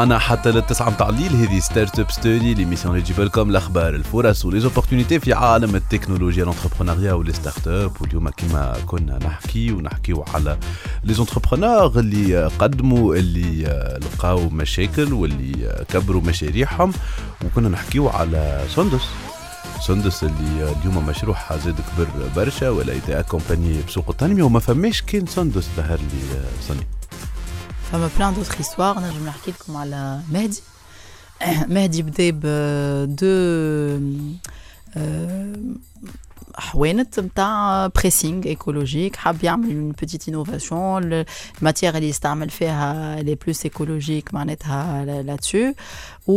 معنا 0.00 0.18
حتى 0.18 0.50
للتسعة 0.50 0.90
متاع 0.90 1.08
الليل. 1.08 1.36
هذه 1.36 1.58
Startup 1.58 2.10
Story 2.10 2.54
l'émission 2.54 2.94
اللي 2.94 3.04
تجيب 3.06 3.20
لكم 3.20 3.50
الأخبار 3.50 3.94
الفرص 3.94 4.44
و 4.44 4.49
les 4.49 4.63
opportunités 4.63 5.20
في 5.20 5.32
عالم 5.32 5.76
التكنولوجيا 5.76 6.44
ال 6.44 6.48
entrepreneuriat 6.48 7.12
و 7.12 7.17
les 7.17 7.32
startups 7.32 7.92
واليوم 8.00 8.28
كما 8.28 8.76
كنا 8.86 9.18
نحكي 9.18 9.72
ونحكيو 9.72 10.24
على 10.34 10.58
les 11.04 11.14
entrepreneurs 11.14 11.98
اللي 11.98 12.46
قدموا 12.46 13.14
اللي 13.14 13.62
لقاو 14.00 14.48
مشاكل 14.48 15.12
واللي 15.12 15.84
كبروا 15.88 16.22
مشاريعهم. 16.22 16.92
وكنا 17.44 17.68
نحكيو 17.68 18.08
على 18.08 18.64
سندس 18.74 19.04
سندس 19.80 20.24
اللي 20.24 20.74
اليوم 20.80 21.06
مشروعها 21.06 21.56
زاد 21.56 21.74
كبر 21.74 22.08
برشا 22.36 22.70
ولا 22.70 22.94
يت 22.94 23.08
accompagner 23.08 23.82
بسوق 23.88 24.10
التنمية. 24.10 24.42
وما 24.42 24.60
فماش 24.60 25.02
كان 25.02 25.26
سندس 25.26 25.68
ظهر 25.76 25.98
لي 25.98 26.40
صني 26.68 26.86
فما 27.92 28.10
plein 28.18 28.34
d'autres 28.34 28.54
histoires 28.58 28.98
نجم 29.00 29.26
نحكي 29.26 29.50
لكم 29.50 29.76
على 29.76 30.20
مهدي 30.32 30.60
مهدي 31.68 32.02
بدا 32.02 32.30
ب 32.30 32.40
deux 33.16 34.00
حوانت 36.54 37.20
نتاع 37.20 37.86
pressing 37.86 38.46
écologique 38.46 39.16
حاب 39.16 39.44
يعمل 39.44 39.70
une 39.70 39.92
petite 40.00 40.28
innovation 40.28 41.24
ال 41.58 41.63
matière 41.63 41.96
اللي 41.96 42.08
يستعمل 42.08 42.50
فيها 42.50 43.22
les 43.22 43.34
plus 43.34 43.64
écologiques 43.64 44.34
معناتها 44.34 45.04
là-dessus 45.22 45.72
و 46.26 46.34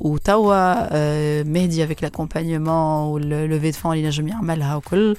وتوا 0.00 1.42
مهدي 1.42 1.84
avec 1.84 2.02
l'accompagnement 2.02 3.04
و 3.12 3.20
ال 3.20 3.29
levée 3.29 3.70
de 3.70 3.78
fonds 3.78 3.96
اللي 3.96 4.06
نجم 4.06 4.28
يعملها 4.28 4.76
وكل 4.76 5.16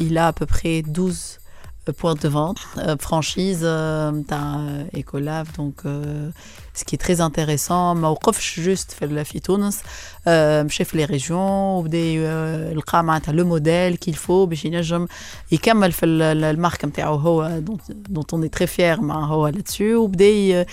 il 0.00 0.18
a 0.18 0.28
à 0.28 0.32
peu 0.32 0.46
près 0.46 0.82
12 0.82 1.41
point 1.90 2.14
de 2.14 2.28
vente, 2.28 2.60
euh, 2.78 2.96
franchise 2.96 3.62
euh, 3.64 4.12
euh, 4.30 4.84
Ecolab, 4.94 5.48
donc 5.56 5.74
euh, 5.84 6.30
ce 6.74 6.84
qui 6.84 6.94
est 6.94 6.98
très 6.98 7.20
intéressant. 7.20 7.94
ما 7.94 8.08
وقفش 8.08 8.60
juste 8.60 8.94
في 8.94 9.24
في 9.24 9.40
تونس 9.40 9.82
مشى 10.28 10.84
في 10.84 10.96
les 10.96 11.04
régions 11.04 11.40
وبدا 11.40 12.74
لقى 12.74 13.04
معناتها 13.04 13.32
le 13.32 13.46
modèle 13.46 13.96
qu'il 13.96 14.14
faut 14.14 14.46
باش 14.46 14.64
ينجم 14.64 15.06
يكمل 15.52 15.92
في 15.92 16.06
الماركه 16.06 16.88
نتاعو 16.88 17.16
هو 17.16 17.58
dont 17.88 18.32
on 18.34 18.50
est 18.50 18.57
très 18.57 18.66
fiers 18.66 19.00
مع 19.00 19.24
هو 19.24 19.48
là-dessus 19.48 19.84
وبدا 19.84 20.66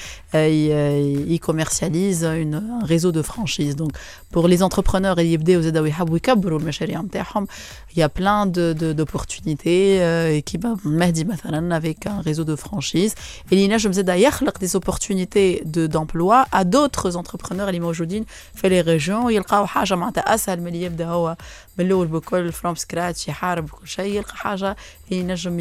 ي 1.34 1.40
commercialise 1.40 2.24
un 2.24 2.84
réseau 2.86 3.10
de 3.10 3.24
franchises 3.24 3.74
donc 3.74 3.98
pour 4.34 4.48
les 4.48 4.64
entrepreneurs 4.64 5.12
اللي 5.12 5.34
يبداو 5.34 5.62
زادو 5.62 5.86
يحبوا 5.86 6.18
يكبروا 6.18 6.60
المشاريع 6.60 7.02
نتاعهم 7.02 7.48
il 7.96 8.00
y 8.00 8.04
a 8.04 8.10
plein 8.10 8.46
d'opportunités 8.46 10.00
euh, 10.00 10.40
كيما 10.40 10.78
مهدي 10.86 11.24
مثلا 11.24 11.80
avec 11.80 12.08
un 12.08 12.22
réseau 12.22 12.44
de 12.44 12.56
franchise 12.56 13.14
اللي 13.52 13.64
ينجم 13.64 13.92
زاد 13.92 14.10
يخلق 14.10 14.58
des 14.58 14.76
opportunités 14.76 15.64
de 15.66 15.88
d'emploi 15.88 16.46
à 16.52 16.64
d'autres 16.64 17.18
entrepreneurs 17.18 17.68
اللي 17.68 17.80
موجودين 17.80 18.26
في 18.56 18.70
les 18.70 18.82
régions 18.82 19.34
يلقاو 19.34 19.66
حاجة 19.66 19.96
معناتها 19.96 20.36
اسهل 20.36 20.62
من 20.62 20.68
اللي 20.68 20.82
يبدا 20.82 21.08
هو 21.08 21.38
من 21.78 21.86
الأول 21.86 22.08
بكل 22.08 22.52
from 22.52 22.76
scratch 22.76 23.28
يحارب 23.28 23.66
بكل 23.66 23.88
شيء 23.88 24.16
يلقى 24.16 24.36
حاجة 24.36 24.76
ينجم 25.12 25.60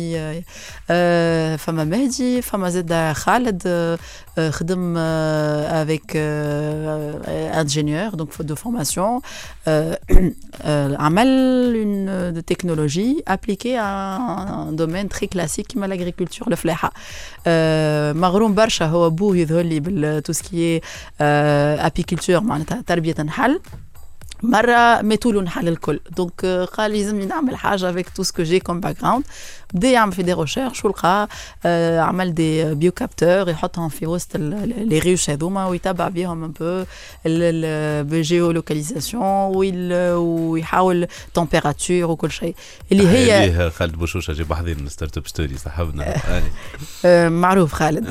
آه 0.90 1.56
فما 1.56 1.84
مهدي 1.84 2.42
فما 2.42 2.70
زاد 2.70 3.12
خالد 3.12 3.62
آه 3.66 3.98
خدم 4.40 4.94
آه 4.98 5.82
avec 5.82 6.12
ingénieur 7.58 8.14
donc 8.14 8.42
de 8.42 8.54
formation 8.54 9.20
عمل 10.98 11.28
une 11.76 12.44
technologie 12.44 13.22
appliquée 13.28 13.80
un 13.80 14.76
domaine 14.76 15.08
très 15.08 15.26
classique 15.26 15.66
كيما 15.66 15.86
l'agriculture 15.86 16.48
الفلاحه 16.48 16.92
مغروم 18.20 18.54
برشا 18.54 18.86
هو 18.86 19.10
بوه 19.10 19.36
يظهر 19.36 19.62
لي 19.64 19.80
بال 19.80 20.22
tout 20.22 20.32
ce 20.32 20.52
qui 20.52 20.80
apiculture 21.20 22.40
معناتها 22.40 22.82
تربيه 22.86 23.14
نحل 23.24 23.60
مره 24.42 25.02
ماتوا 25.02 25.32
له 25.32 25.42
نحل 25.42 25.68
الكل 25.68 26.00
donc 26.16 26.46
قال 26.46 26.90
لازمني 26.92 27.26
نعمل 27.26 27.56
حاجة 27.56 27.90
avec 27.90 28.08
tout 28.08 28.22
ce 28.22 28.42
que 28.42 28.60
j'ai 28.60 28.80
comme 28.80 29.00
background 29.00 29.24
بدا 29.74 29.88
يعمل 29.88 30.12
في 30.12 30.22
des 30.22 30.32
recherches 30.32 30.84
ولقى 30.84 31.28
عمل 31.98 32.34
des 32.34 32.74
biocapteurs 32.74 33.48
يحطهم 33.48 33.88
في 33.88 34.06
وسط 34.06 34.36
les 34.36 34.98
ruches 34.98 35.30
هذوما 35.30 35.66
ويتبع 35.66 36.08
بيهم 36.08 36.44
un 36.44 36.52
peu 36.58 36.84
ال 38.16 38.50
géolocalisation 38.50 39.22
ويحاول 40.16 41.06
température 41.34 42.04
وكل 42.04 42.30
شيء. 42.30 42.54
اللي 42.92 43.08
هي 43.08 43.70
خالد 43.70 43.96
بوشوشه 43.96 44.32
جاب 44.32 44.52
حاضرين 44.52 44.88
Startup 44.88 45.26
Story 45.26 45.56
صاحبنا 45.56 46.16
معروف 47.28 47.72
خالد. 47.72 48.08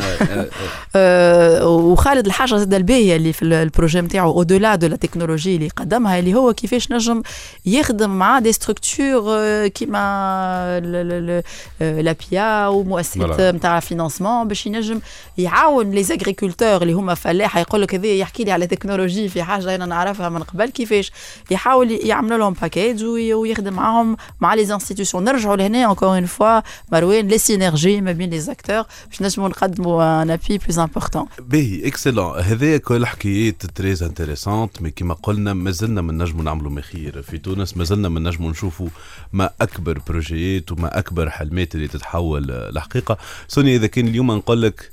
وخالد 1.64 2.26
الحاجة 2.26 2.56
زاد 2.56 2.74
الباهية 2.74 3.16
اللي 3.16 3.34
في 3.34 3.46
ال 3.46 3.54
projet 3.54 4.02
نتاعو 4.02 4.32
au-delà 4.32 4.76
de 4.76 4.88
la 4.88 4.96
technologie 4.96 5.56
اللي 5.56 5.68
قدمها 5.68 6.20
اللي 6.20 6.34
هو 6.34 6.54
كيفاش 6.54 6.92
نجم 6.92 7.22
يخدم 7.66 8.10
مع 8.10 8.40
des 8.40 8.54
structures 8.54 9.68
كيما 9.68 11.47
l'APIA 11.80 12.68
ومؤسسات 12.68 13.56
نتاع 13.56 13.80
financement 13.80 14.48
باش 14.48 14.66
ينجم 14.66 15.00
يعاون 15.38 15.92
les 15.92 16.04
agriculteurs 16.04 16.82
اللي 16.82 16.94
هما 16.94 17.14
فلاحه 17.14 17.60
يقول 17.60 17.82
لك 17.82 17.96
هذا 17.96 18.08
يحكي 18.08 18.44
لي 18.44 18.52
على 18.52 18.68
تكنولوجي 18.68 19.30
في 19.30 19.44
حاجة 19.44 19.76
أنا 19.76 19.86
نعرفها 19.86 20.30
من 20.30 20.44
قبل 20.44 20.70
كيفاش 20.70 21.12
يحاول 21.52 21.92
يعمل 21.92 22.40
لهم 22.40 22.54
package 22.54 23.04
ويخدم 23.04 23.74
معاهم 23.74 24.18
مع 24.42 24.54
les 24.54 24.74
institutions 24.74 25.24
نرجعوا 25.24 25.56
لهنا 25.56 25.86
encore 25.86 26.10
une 26.10 26.26
fois 26.26 26.62
مروان 26.92 27.28
les 27.28 27.38
synergies 27.38 28.02
ما 28.02 28.12
بين 28.12 28.30
les 28.30 28.40
acteurs 28.40 28.84
باش 29.10 29.22
نجموا 29.22 29.50
نقدموا 29.50 30.22
un 30.22 30.32
appui 30.32 30.58
plus 30.58 30.80
important 30.80 31.26
باهي 31.40 31.88
excellent 31.88 32.40
هذايا 32.40 32.78
كل 32.78 33.06
حكايات 33.06 33.66
très 33.66 34.04
intéressantes 34.04 34.82
mais 34.82 34.92
كيما 34.92 35.14
قلنا 35.14 35.54
مازلنا 35.54 36.02
من 36.02 36.18
نجموا 36.18 36.44
نعملوا 36.44 36.72
مخير 36.72 37.22
في 37.22 37.38
تونس 37.38 37.78
مازلنا 37.78 38.10
من 38.10 38.24
نجموا 38.24 38.52
نشوفوا 38.52 38.88
ما 39.34 39.50
اكبر 39.62 40.00
بروجيات 40.08 40.72
وما 40.72 41.00
اكبر 41.00 41.30
حلمات 41.38 41.76
اللي 41.76 41.88
تتحول 41.88 42.72
لحقيقة. 42.74 43.18
سوني 43.48 43.76
إذا 43.76 43.88
كان 43.88 44.08
اليوم 44.08 44.32
نقول 44.32 44.62
لك 44.62 44.92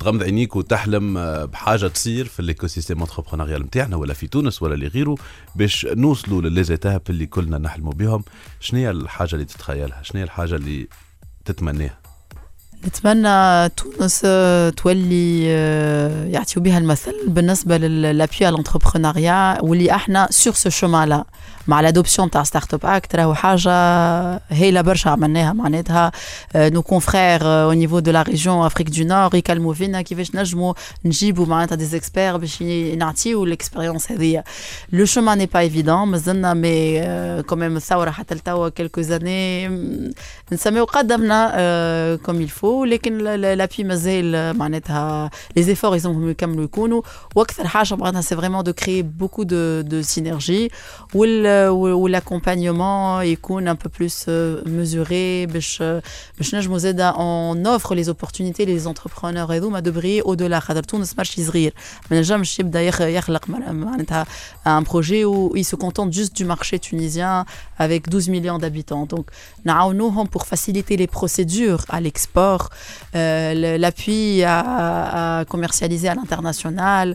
تغمض 0.00 0.22
عينيك 0.22 0.56
وتحلم 0.56 1.14
بحاجة 1.46 1.86
تصير 1.86 2.24
في 2.24 2.40
ال 2.40 2.66
écosystème 2.66 3.02
entrepreneurial 3.02 3.62
نتاعنا 3.62 3.96
ولا 3.96 4.14
في 4.14 4.26
تونس 4.26 4.62
ولا 4.62 4.74
لغيره 4.74 5.14
باش 5.56 5.86
نوصلوا 5.86 6.42
ل 6.42 6.48
les 6.48 6.66
étapes 6.66 7.02
اللي 7.10 7.26
كلنا 7.26 7.58
نحلموا 7.58 7.92
بهم. 7.92 8.24
شنو 8.60 8.80
هي 8.80 8.90
الحاجة 8.90 9.34
اللي 9.34 9.44
تتخيلها؟ 9.44 10.02
شنو 10.02 10.18
هي 10.18 10.24
الحاجة 10.24 10.54
اللي 10.54 10.88
تتمناها 11.44 12.01
نتمنى 12.86 13.68
تونس 13.68 14.20
تولي 14.76 15.44
يعطيو 16.32 16.62
بها 16.62 16.78
المثل 16.78 17.14
بالنسبة 17.26 17.76
ل 17.76 17.85
l'appui 17.85 18.48
l'entrepreneuriat 18.48 19.60
واللي 19.62 19.94
إحنا 19.94 20.28
sur 20.30 20.52
ce 20.52 20.70
chemin-là 20.70 21.24
مع 21.66 21.80
l'adoption 21.80 22.30
تاع 22.30 22.42
Startup 22.42 22.86
Act 22.86 23.16
راهو 23.16 23.34
حاجة 23.34 23.70
هايلة 24.50 24.80
برشا 24.80 25.10
عملناها. 25.10 25.52
معناتها 25.52 26.12
nos 26.56 26.82
confrères 26.82 27.42
au 27.42 27.72
niveau 27.72 27.98
de 27.98 28.10
la 28.10 28.22
région 28.22 28.66
Afrique 28.66 28.90
du 28.90 29.04
Nord 29.04 29.34
يكلموا 29.34 29.74
فينا 29.74 30.02
كيفاش 30.02 30.34
نجموا 30.34 30.74
نجيبوا 31.04 31.46
معناتها 31.46 31.76
دي 31.76 31.84
زيكسبير 31.84 32.36
باش 32.36 32.62
نعطيو 32.96 33.44
ال 33.44 33.50
expérience 33.50 34.12
هذيا. 34.12 34.44
le 34.92 35.04
chemin 35.04 35.38
n'est 35.38 35.46
pas 35.46 35.60
évident 35.60 36.08
مازلنا 36.08 36.54
mais 36.54 37.02
quand 37.42 37.61
même 37.61 37.76
الثوره 37.76 38.10
حتى 38.10 38.34
لتوا 38.34 38.68
quelques 38.68 39.00
années. 39.00 39.68
نسميو 40.52 40.84
قدمنا 40.84 42.18
كوم 42.24 42.40
يلفو 42.40 42.71
لكن 42.71 43.17
لابي 43.17 43.83
مازال 43.83 44.57
معناتها 44.57 45.31
لي 45.55 45.63
زيفور 45.63 45.93
يلزمهم 45.93 46.29
يكملوا 46.29 46.63
يكونوا 46.63 47.01
واكثر 47.35 47.67
حاجه 47.67 47.95
معناتها 47.95 48.21
سي 48.21 48.35
فريمون 48.35 48.63
دو 48.63 48.73
كري 48.73 49.01
بوكو 49.01 49.43
دو 49.43 49.81
دو 49.81 50.01
سينرجي 50.01 50.71
وال 51.13 51.47
où 51.97 52.07
l'accompagnement 52.07 53.21
يكون 53.21 53.73
un 53.73 53.75
peu 53.75 53.89
plus 53.89 54.27
mesuré 54.65 55.47
باش 55.53 55.83
باش 56.37 56.55
نجموا 56.55 56.77
زادا 56.77 57.13
on 57.13 57.65
offre 57.65 57.95
les 57.95 58.09
opportunités 58.09 58.65
les 58.65 58.87
entrepreneurs 58.87 59.51
هذوما 59.51 59.79
دو 59.79 59.91
بري 59.91 60.21
او 60.21 60.33
دولا 60.33 60.59
خاطر 60.59 60.83
تونس 60.83 61.17
مارشي 61.17 61.45
صغير 61.45 61.73
ما 62.11 62.19
نجمش 62.19 62.59
يبدا 62.59 62.81
يخلق 62.81 63.49
معناتها 63.49 64.25
un 64.65 64.83
projet 64.83 65.25
où 65.25 65.55
il 65.55 65.65
se 65.65 65.75
contente 65.75 66.13
juste 66.13 66.35
du 66.35 66.45
marché 66.45 66.79
tunisien 66.79 67.45
avec 67.79 68.09
12 68.09 68.29
millions 68.29 68.59
d'habitants 68.59 69.05
donc 69.05 69.25
نعاونوهم 69.65 70.27
pour 70.27 70.45
faciliter 70.45 70.97
les 70.97 71.07
procédures 71.07 71.85
à 71.89 72.01
l'export 72.01 72.60
euh, 72.70 73.78
l'appui 73.78 74.42
à, 74.44 74.58
à 75.40 75.44
commercialiser 75.44 76.08
à 76.08 76.14
l'international 76.14 77.14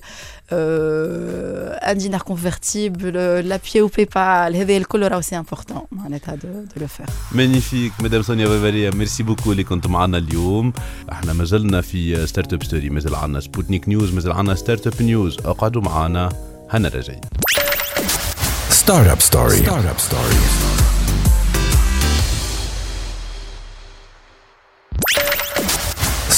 euh, 0.52 1.76
un 1.92 1.96
dinar 1.96 2.24
convertible, 2.24 3.10
l'appui 3.50 3.82
au 3.82 3.90
PayPal, 3.90 4.56
هذا 4.56 4.78
الكل 4.78 5.08
راهو 5.08 5.22
سي 5.22 5.38
امبورتون 5.38 5.82
معناتها 5.92 6.36
دو 6.36 6.48
دو 6.48 6.82
لو 6.82 6.88
فير 6.88 7.06
مانيفيك 7.32 7.92
مدام 8.00 8.22
سونيا 8.22 8.48
بافاريا 8.48 8.92
merci 8.92 9.24
beaucoup 9.24 9.52
اللي 9.52 9.64
كنت 9.64 9.88
معنا 9.88 10.18
اليوم 10.18 10.74
إحنا 11.12 11.34
مازلنا 11.34 11.82
في 11.82 12.28
Start-up 12.28 12.64
Story 12.64 12.90
مازال 12.90 13.16
عندنا 13.16 13.40
Sputnik 13.40 13.90
News 13.90 14.14
مازال 14.14 14.32
عندنا 14.32 14.56
Start-up 14.56 15.02
News 15.02 15.38
اقعدوا 15.46 15.82
معنا 15.82 16.30
هنا 16.70 16.90
راجعين 16.90 17.22
Start-up 18.70 19.22
Story 19.22 19.58
Start-up 19.58 20.00
Story 20.00 20.36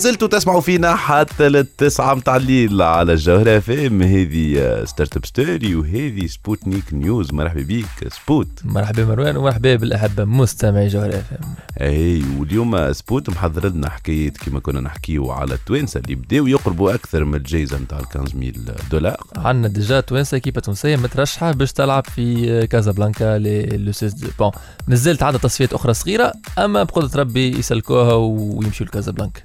مازلتوا 0.00 0.28
تسمعوا 0.28 0.60
فينا 0.60 0.96
حتى 0.96 1.48
للتسعة 1.48 2.14
متاع 2.14 2.36
الليل 2.36 2.82
على 2.82 3.12
الجوهرة 3.12 3.58
FM 3.58 4.02
هذه 4.02 4.84
Start-up 4.84 5.26
Story 5.26 5.74
وهذه 5.74 6.26
Sputnik 6.26 6.84
News 6.92 7.32
مرحبا 7.32 7.62
بيك 7.62 7.86
سبوت 8.08 8.48
مرحبا 8.64 9.04
مروان 9.04 9.36
ومرحبا 9.36 9.76
بالأحبة 9.76 10.24
مستمعي 10.24 10.88
جوهرة 10.88 11.08
FM 11.08 11.54
أي 11.80 12.22
واليوم 12.38 12.92
سبوت 12.92 13.30
محضر 13.30 13.68
لنا 13.68 13.90
حكايات 13.90 14.36
كما 14.36 14.60
كنا 14.60 14.80
نحكيو 14.80 15.30
على 15.30 15.54
التوانسة 15.54 16.00
اللي 16.00 16.14
بداو 16.14 16.46
يقربوا 16.46 16.94
أكثر 16.94 17.24
من 17.24 17.34
الجائزة 17.34 17.78
نتاع 17.78 17.98
ال 17.98 18.06
15000 18.06 18.90
دولار. 18.90 19.16
عندنا 19.36 19.68
déjà 19.68 20.00
توانسة 20.00 20.38
كيبه 20.38 20.60
تونسيه 20.60 20.96
مترشحة 20.96 21.52
باش 21.52 21.72
تلعب 21.72 22.06
في 22.06 22.66
كازابلانكا 22.66 23.38
le 23.38 23.92
16 23.92 24.32
bon. 24.38 24.50
مازالت 24.88 25.22
عندها 25.22 25.38
تصفيات 25.38 25.72
أخرى 25.72 25.94
صغيرة 25.94 26.32
أما 26.58 26.82
بقدرة 26.82 27.20
ربي 27.20 27.58
يسلكوها 27.58 28.14
ويمشوا 28.14 28.86
لكازابلانكا. 28.86 29.40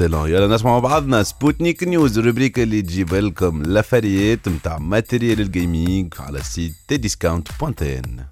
excellent 0.00 0.30
يلا 0.30 0.46
نسمع 0.46 0.70
مع 0.70 0.78
بعضنا. 0.78 1.22
Sputnik 1.22 1.82
News 1.82 2.18
الروبريكا 2.18 2.62
اللي 2.62 2.82
تجيب 2.82 3.14
لكم 3.14 3.62
لافاريات 3.62 4.48
نتاع 4.48 4.78
matériel 4.78 5.40
ال 5.40 5.51
gaming 5.51 6.14
على 6.18 6.40
site 6.42 6.92
Tdiscount 6.92 7.48
point 7.60 8.06
TN 8.06 8.24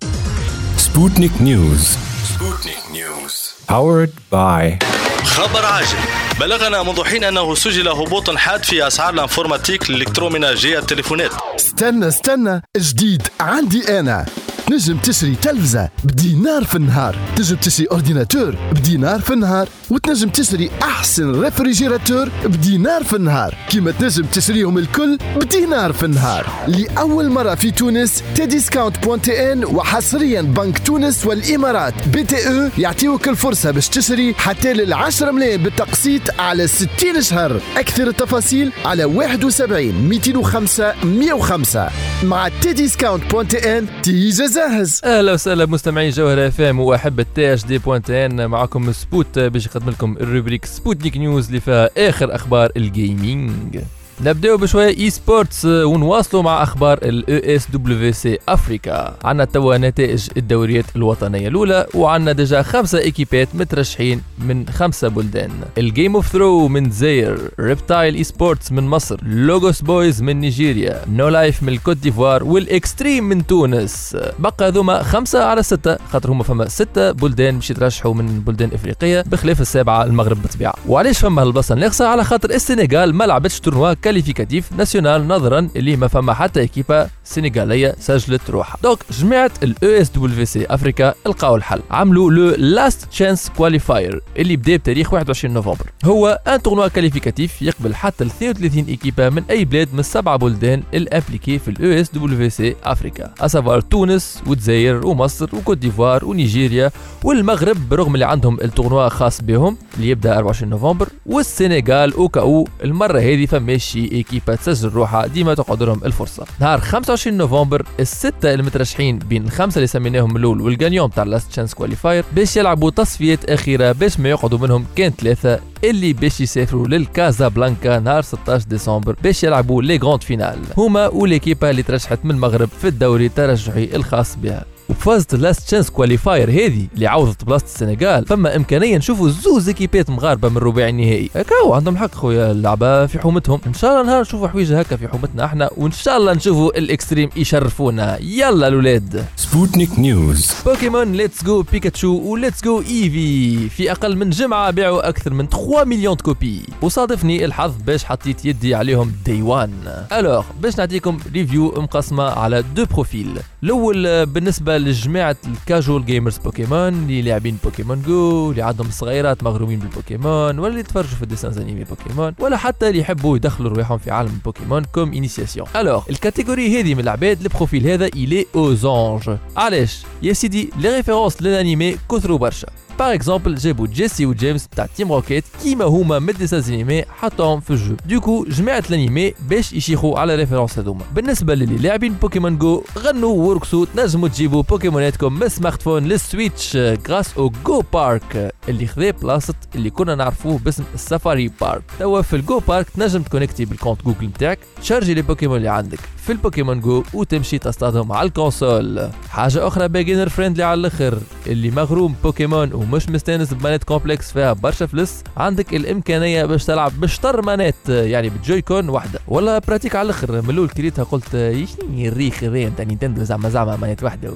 Sputnik 0.79 1.35
News. 1.41 1.85
Sputnik 2.31 2.83
News. 2.97 3.35
Powered 3.71 4.15
by 4.33 4.85
خبر 5.25 5.65
عاجل. 5.65 5.99
بلغنا 6.41 6.83
منذ 6.83 7.05
حين 7.05 7.25
أنه 7.25 7.55
سجل 7.55 7.89
هبوط 7.89 8.31
حاد 8.31 8.65
في 8.65 8.87
أسعار 8.87 9.15
ال 9.15 9.20
informatique 9.20 9.91
ال 9.91 9.97
électroménager 9.97 10.79
التليفونات. 10.79 11.31
استنى 11.57 12.09
استنى. 12.09 12.63
جديد. 12.77 13.23
عندي 13.41 13.99
أنا. 13.99 14.27
تنجم 14.71 14.99
تشري 14.99 15.35
تلفزة 15.35 15.89
بدينار 16.05 16.65
في 16.65 16.75
النهار. 16.75 17.17
تنجم 17.37 17.57
تشري 17.57 17.87
ordinateur 17.91 18.57
بدينار 18.73 19.21
في 19.21 19.33
النهار. 19.33 19.69
وتنجم 19.91 20.29
تشتري 20.29 20.71
أحسن 20.83 21.41
réfrigérateur 21.41 22.29
بدينار 22.45 23.05
في 23.05 23.17
النهار. 23.17 23.55
كيما 23.71 23.91
تنجم 23.91 24.25
تشريهم 24.25 24.79
الكل 24.79 25.19
بدينار 25.37 25.93
في 25.93 26.05
النهار. 26.05 26.47
لأول 26.69 27.31
مرة 27.31 27.55
في 27.55 27.71
تونس 27.71 28.23
Tdiscount 28.35 29.05
point 29.05 29.23
TN 29.23 29.65
وحصريا 29.65 30.43
بنك 30.43 30.79
تونس 30.79 31.27
والإمارات. 31.27 32.09
BTE 32.09 32.69
يعطيوك 32.79 33.29
الفرصة 33.29 33.71
باش 33.71 33.89
تشتري 33.89 34.35
حتى 34.35 34.73
لل 34.73 34.93
10 34.93 35.31
ملايين 35.31 35.63
بالتقسيط 35.63 36.23
على 36.39 36.67
60 36.67 36.89
شهر. 37.21 37.61
أكثر 37.77 38.09
التفاصيل 38.09 38.73
على 38.85 39.05
71 39.05 40.09
205 40.09 40.95
105 41.05 41.89
مع 42.23 42.49
Tdiscount 42.49 43.31
point 43.31 43.49
TN 43.49 43.87
تيجا 44.03 44.58
جاهز. 44.59 45.01
أهلا 45.05 45.33
وسهلا 45.33 45.65
بمستمعي 45.65 46.11
جوهر 46.11 46.47
FM 46.47 46.81
وأحبة 46.81 47.27
THD 47.35 47.55
point 47.55 48.11
TN 48.11 48.47
معكم 48.47 48.93
سبوت 48.93 49.39
باش 49.39 49.67
يقدم 49.67 49.91
لكم 49.91 50.17
ال 50.21 50.25
rubrique 50.25 50.65
Sputnik 50.65 51.17
News 51.17 51.47
اللي 51.47 51.61
فيها 51.61 51.91
آخر 52.09 52.35
أخبار 52.35 52.71
ال 52.77 52.91
gaming 52.91 53.79
نبداو 54.21 54.57
بشوية 54.57 54.89
esports 54.89 55.65
ونواصلوا 55.65 56.43
مع 56.43 56.63
أخبار 56.63 56.99
ال 57.03 57.57
OSWC 57.57 58.13
Africa 58.13 59.15
عندنا 59.25 59.45
توا 59.45 59.77
نتائج 59.77 60.29
الدوريات 60.37 60.85
الوطنية 60.97 61.49
الأولى 61.49 61.87
وعندنا 61.95 62.33
déjà 62.33 62.63
خمسة 62.63 62.99
ايكيبات 62.99 63.49
مترشحين 63.55 64.23
من 64.39 64.69
خمسة 64.69 65.09
بلدان. 65.09 65.51
ال 65.79 65.86
Game 65.86 66.15
of 66.15 66.27
Throw 66.29 66.69
من 66.69 66.91
الجزائر 66.91 67.39
Reptile 67.61 68.15
Esports 68.15 68.73
من 68.73 68.83
مصر 68.83 69.21
Logos 69.23 69.81
Boys 69.81 70.23
من 70.23 70.41
نيجيريا 70.41 71.03
No 71.13 71.29
Life 71.29 71.63
من 71.63 71.69
ال 71.69 71.74
Côte 71.74 71.97
d'Ivoire 71.97 72.45
وال 72.45 72.65
Xtreme 72.65 73.25
من 73.25 73.47
تونس. 73.47 74.17
بقى 74.39 74.69
هذوما 74.69 75.03
خمسة 75.03 75.45
على 75.45 75.63
ستة 75.63 75.97
خاطر 76.13 76.33
هما 76.33 76.45
فما 76.45 76.69
ستة 76.69 77.13
بلدان 77.13 77.57
باش 77.57 77.71
يترشحوا 77.71 78.15
من 78.15 78.41
بلدان 78.41 78.71
إفريقية 78.75 79.25
بخلاف 79.27 79.61
السابعة 79.61 80.05
المغرب 80.05 80.43
بالطبيعة. 80.43 80.75
وعلاش 80.89 81.19
فما 81.19 81.43
هالبلاصه 81.43 81.75
الناقصه 81.75 82.09
على 82.09 82.25
خاطر 82.25 82.51
السنغال 82.51 83.15
ما 83.15 83.25
لعبتش 83.25 83.61
tournoi 83.61 83.95
qualificatif 84.09 84.73
national 84.73 85.29
نظرا 85.29 85.69
اللي 85.77 85.97
ما 85.97 86.09
فما 86.09 86.35
حتى 86.35 86.61
ايكيبا 86.61 87.09
سنغاليه 87.25 87.95
سجلت 88.01 88.51
روحها 88.51 88.79
donc 88.83 88.99
جماعة 89.11 89.51
ال 89.63 89.91
OSWC 89.91 90.45
Africa 90.45 91.15
لقاو 91.27 91.57
الحل 91.57 91.81
عملوا 91.91 92.31
le 92.31 92.55
last 92.59 93.05
chance 93.05 93.51
qualifier 93.57 94.21
اللي 94.39 94.57
بدا 94.57 94.77
بتاريخ 94.77 95.13
21 95.13 95.55
نوفمبر 95.55 95.87
هو 96.05 96.41
un 96.47 96.63
tournoi 96.63 96.89
qualificatif 96.89 97.63
يقبل 97.63 97.95
حتى 97.95 98.25
32 98.25 98.85
ايكيبا 98.89 99.31
من 99.31 99.43
اي 99.51 99.65
بلاد 99.65 99.89
من 99.93 99.99
السبعه 99.99 100.37
بلدان 100.37 100.83
ال 100.95 101.01
impliqués 101.01 101.59
في 101.59 101.69
ال 101.69 102.01
OSWC 102.01 102.49
Africa 102.49 103.35
à 103.41 103.46
savoir 103.46 103.81
تونس 103.81 104.43
والجزائر 104.47 105.07
ومصر 105.07 105.49
وكوت 105.57 105.79
ديفوار 105.79 106.25
ونيجيريا 106.25 106.91
والمغرب 107.25 107.89
برغم 107.89 108.15
اللي 108.15 108.27
عندهم 108.27 108.61
ال 108.61 108.67
tournoi 108.67 109.09
خاص 109.09 109.43
بهم 109.43 109.77
اللي 109.97 110.11
يبدا 110.11 110.37
24 110.37 110.71
نوفمبر 110.71 111.09
والسنغال 111.27 112.13
au 112.15 112.30
cas 112.30 112.53
où 112.53 112.69
المره 112.85 113.19
هذه 113.19 113.47
فماش 113.47 113.98
شي 113.99 114.13
ايكيبا 114.13 114.55
تسجل 114.55 114.89
روحها 114.89 115.27
ديما 115.27 115.55
تقعد 115.55 115.83
لهم 115.83 116.01
الفرصة. 116.05 116.47
نهار 116.61 116.81
25 116.81 117.37
نوفمبر 117.37 117.83
الستة 118.01 118.55
المترشحين 118.55 119.19
بين 119.19 119.45
الخمسه 119.45 119.79
اللي 119.79 119.87
سميناهم 119.87 120.37
الأول 120.37 120.61
وال 120.61 120.71
gagnants 120.71 121.11
تاع 121.11 121.25
last 121.25 121.51
chance 121.51 121.75
qualifier 121.75 122.25
باش 122.33 122.57
يلعبوا 122.57 122.91
تصفيات 122.91 123.51
أخيرة 123.51 123.93
باش 123.93 124.21
ما 124.21 124.29
يقعدوا 124.29 124.59
منهم 124.59 124.85
كان 124.97 125.11
ثلاثة 125.11 125.61
اللي 125.85 126.13
باش 126.13 126.41
يسافروا 126.41 126.89
للكازابلانكا 126.89 127.99
نهار 127.99 128.23
16 128.23 128.69
ديسمبر 128.69 129.17
باش 129.25 129.45
يلعبوا 129.45 129.83
les 129.83 129.97
grandes 129.97 130.23
finales. 130.23 130.59
هما 130.77 131.09
وليكيبا 131.09 131.71
اللي 131.71 131.83
ترشحت 131.83 132.19
من 132.25 132.31
المغرب 132.31 132.69
في 132.81 132.89
الدوري 132.89 133.27
الترشحي 133.27 133.85
الخاص 133.95 134.37
بها. 134.37 134.78
وفازت 134.89 135.35
last 135.35 135.67
chance 135.67 135.91
qualifier 135.91 136.51
هذه 136.51 136.87
اللي 136.95 137.07
عوضت 137.07 137.45
بلاصة 137.45 137.65
السنغال. 137.65 138.27
فما 138.27 138.57
إمكانية 138.57 138.97
نشوفوا 138.97 139.29
زوز 139.29 139.69
ايكيبات 139.69 140.11
مغاربة 140.11 140.49
من 140.49 140.57
الرباعي 140.57 140.91
النهائي. 140.91 141.31
هكاو 141.37 141.73
عندهم 141.73 141.97
حق 141.97 142.15
خويا 142.15 142.51
اللعبة 142.51 143.07
في 143.07 143.19
حومتهم. 143.19 143.61
إن 143.67 143.75
شاء 143.75 143.91
الله 143.91 144.03
نهار 144.03 144.21
نشوفوا 144.21 144.49
حويجة 144.49 144.81
هكا 144.81 144.97
في 144.97 145.09
حومتنا 145.09 145.45
إحنا 145.45 145.71
وإن 145.77 145.93
شاء 145.93 146.17
الله 146.17 146.33
نشوفوا 146.33 146.79
ال 146.79 146.86
Xtreme 146.86 147.31
يشرفونا. 147.37 148.19
يلا 148.21 148.69
الاولاد 148.69 149.25
Sputnik 149.37 149.99
News. 149.99 150.65
Pokémon 150.65 151.13
Let's 151.13 151.45
Go 151.45 151.63
Pikachu 151.63 152.21
و 152.21 152.28
Let's 152.28 152.65
Go 152.65 152.81
Eevee. 152.81 153.69
في 153.69 153.93
أقل 153.93 154.17
من 154.17 154.31
جمعة 154.31 154.71
باعوا 154.71 155.09
أكثر 155.09 155.33
من 155.35 155.49
3 155.49 155.85
مليون 155.85 156.17
copies. 156.17 156.63
وصادفني 156.83 157.45
الحظ 157.45 157.73
باش 157.87 158.05
حطيت 158.05 158.45
يدي 158.45 158.75
عليهم 158.75 159.13
day 159.25 159.43
one 159.43 159.73
alors 160.13 160.45
باش 160.61 160.79
نعطيكم 160.79 161.19
review 161.35 161.75
مقسمة 161.77 162.23
على 162.23 162.65
deux 162.77 162.85
profils 162.85 163.39
الأول 163.63 164.07
آه، 164.07 164.25
بالنسبة 164.25 164.79
لجماعة 164.79 165.37
ال 165.47 165.55
casual 165.55 166.07
gamers 166.07 166.39
Pokémon 166.39 166.89
اللي 166.89 167.23
لاعبين 167.23 167.59
Pokémon 167.65 168.03
Go 168.03 168.51
اللي 168.51 168.63
عندهم 168.63 168.91
صغيرات 168.91 169.43
مغرومين 169.43 169.79
بالبوكيمون 169.79 170.59
ولا 170.59 170.69
اللي 170.69 170.81
يتفرجوا 170.81 171.17
في 171.17 171.23
ال 171.23 171.27
dessins 171.27 171.59
animés 171.59 171.85
Pokémon 171.85 172.35
ولا 172.41 172.57
حتى 172.57 172.89
اللي 172.89 173.01
يحبوا 173.01 173.37
يدخلوا 173.37 173.71
رواحهم 173.71 173.99
في 173.99 174.11
عالم 174.11 174.31
البوكيمون 174.31 174.85
comme 174.85 175.13
initiation 175.13 175.67
alors 175.77 176.03
ال 176.11 176.18
catégorie 176.18 176.81
هذه 176.81 176.95
من 176.95 177.01
العباد 177.01 177.41
ال 177.41 177.47
profil 177.47 177.87
هذا 177.87 178.07
il 178.07 178.47
est 178.55 178.75
aux 178.75 178.96
anges 178.96 179.31
علاش؟ 179.57 180.03
يا 180.23 180.33
سيدي 180.33 180.71
les 180.79 180.97
références 180.97 181.43
لل 181.43 181.58
anime 181.58 181.97
كثروا 182.11 182.39
برشا. 182.39 182.69
par 182.99 183.15
exemple 183.15 183.55
جابوا 183.55 183.87
جيسي 183.87 184.27
وجيمس 184.27 184.67
بتاع 184.67 184.87
Team 184.87 185.13
Rocket 185.13 185.45
كيما 185.63 185.85
هما 185.85 186.19
من 186.19 186.35
انيمي 186.69 187.03
حطوهم 187.03 187.61
في 187.61 187.71
ال 187.71 187.77
jeu 187.77 187.97
du 188.07 188.19
coup 188.19 188.45
جماعة 188.45 188.83
الانيمي 188.91 189.35
باش 189.49 189.73
يشيخوا 189.73 190.19
على 190.19 190.35
références 190.35 190.79
هذوما 190.79 191.05
بالنسبة 191.15 191.55
للي 191.55 191.77
لاعبين 191.77 192.13
Pokémon 192.13 192.59
Go 192.59 192.85
غنوا 192.99 193.49
وارقصوا 193.49 193.87
تنجموا 193.97 194.29
تجيبوا 194.29 194.63
بوكيموناتكم 194.63 195.33
من 195.33 195.49
smartphone 195.49 195.83
لل 195.83 196.05
Switch 196.05 196.77
grâce 196.77 197.39
au 197.39 197.53
Go 197.67 197.83
Park 197.93 198.55
اللي 198.69 198.87
خذا 198.87 199.11
بلاصه 199.11 199.55
اللي 199.75 199.91
كنا 199.91 200.15
نعرفوه 200.15 200.59
باسم 200.59 200.85
ال 200.95 201.03
Safari 201.03 201.51
Park 201.61 201.83
توا 201.99 202.23
في 202.23 202.37
ال 202.37 202.44
Go 202.44 202.59
Park 202.59 202.91
تنجم 202.91 203.23
تكونكتي 203.23 203.65
بال 203.65 203.75
compte 203.75 204.05
Google 204.05 204.27
نتاعك 204.27 204.59
تشارجي 204.83 205.15
les 205.15 205.23
Pokémon 205.23 205.57
اللي 205.57 205.69
عندك 205.69 205.99
في 206.17 206.33
ال 206.33 206.39
Pokémon 206.39 206.81
Go 206.81 207.03
وتمشي 207.15 207.59
تصطادهم 207.59 208.13
على 208.13 208.29
ال 208.29 208.39
console 208.39 209.11
حاجة 209.31 209.67
أخرى 209.67 209.89
beginner 209.89 210.29
friendly 210.29 210.63
على 210.65 210.81
الآخر 210.81 211.19
اللي 211.47 211.71
مغروم 211.71 212.15
بوكيمون 212.25 212.73
ومش 212.89 213.09
مستانس 213.09 213.55
بمانات 213.55 213.85
complexes 213.85 214.33
فيها 214.33 214.53
برشا 214.53 214.87
فلس 214.87 215.25
عندك 215.37 215.75
الإمكانية 215.75 216.45
باش 216.45 216.65
تلعب 216.65 217.01
بشطر 217.01 217.43
مانات 217.43 217.89
يعني 217.89 218.29
ب 218.29 218.36
joy-con 218.36 218.89
واحدة. 218.89 219.21
ولا 219.29 219.59
pratique 219.59 219.97
على 219.97 220.05
الآخر 220.07 220.43
من 220.43 220.51
الأول 220.51 220.69
كريتها 220.69 221.03
قلت 221.03 221.35
يشني 221.35 222.09
الريخ 222.09 222.45
هذا 222.45 222.69
نتاع 222.69 222.85
نينتندو؟ 222.85 223.25
زعما 223.25 223.49
زعما 223.49 223.77
مانات 223.77 224.03
واحدة 224.03 224.33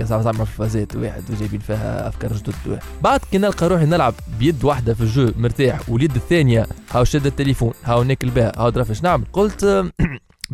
زعما 0.00 0.22
زعما 0.22 0.44
فازات 0.44 0.96
واحد 0.96 1.22
وجايبين 1.30 1.60
فيها 1.60 2.08
أفكار 2.08 2.32
جدد. 2.32 2.78
بعد 3.02 3.20
كي 3.30 3.38
نلقى 3.38 3.68
روحي 3.68 3.84
نلعب 3.84 4.14
بيد 4.38 4.64
واحدة 4.64 4.94
في 4.94 5.00
الجو 5.00 5.32
مرتاح 5.36 5.88
واليد 5.88 6.14
الثانية 6.14 6.66
هاو 6.90 7.04
شد 7.04 7.26
التليفون 7.26 7.72
هاو 7.84 8.02
ناكل 8.02 8.30
بها 8.30 8.52
هاو 8.56 8.68
درا 8.68 8.84
نعمل 9.02 9.24
قلت 9.32 9.84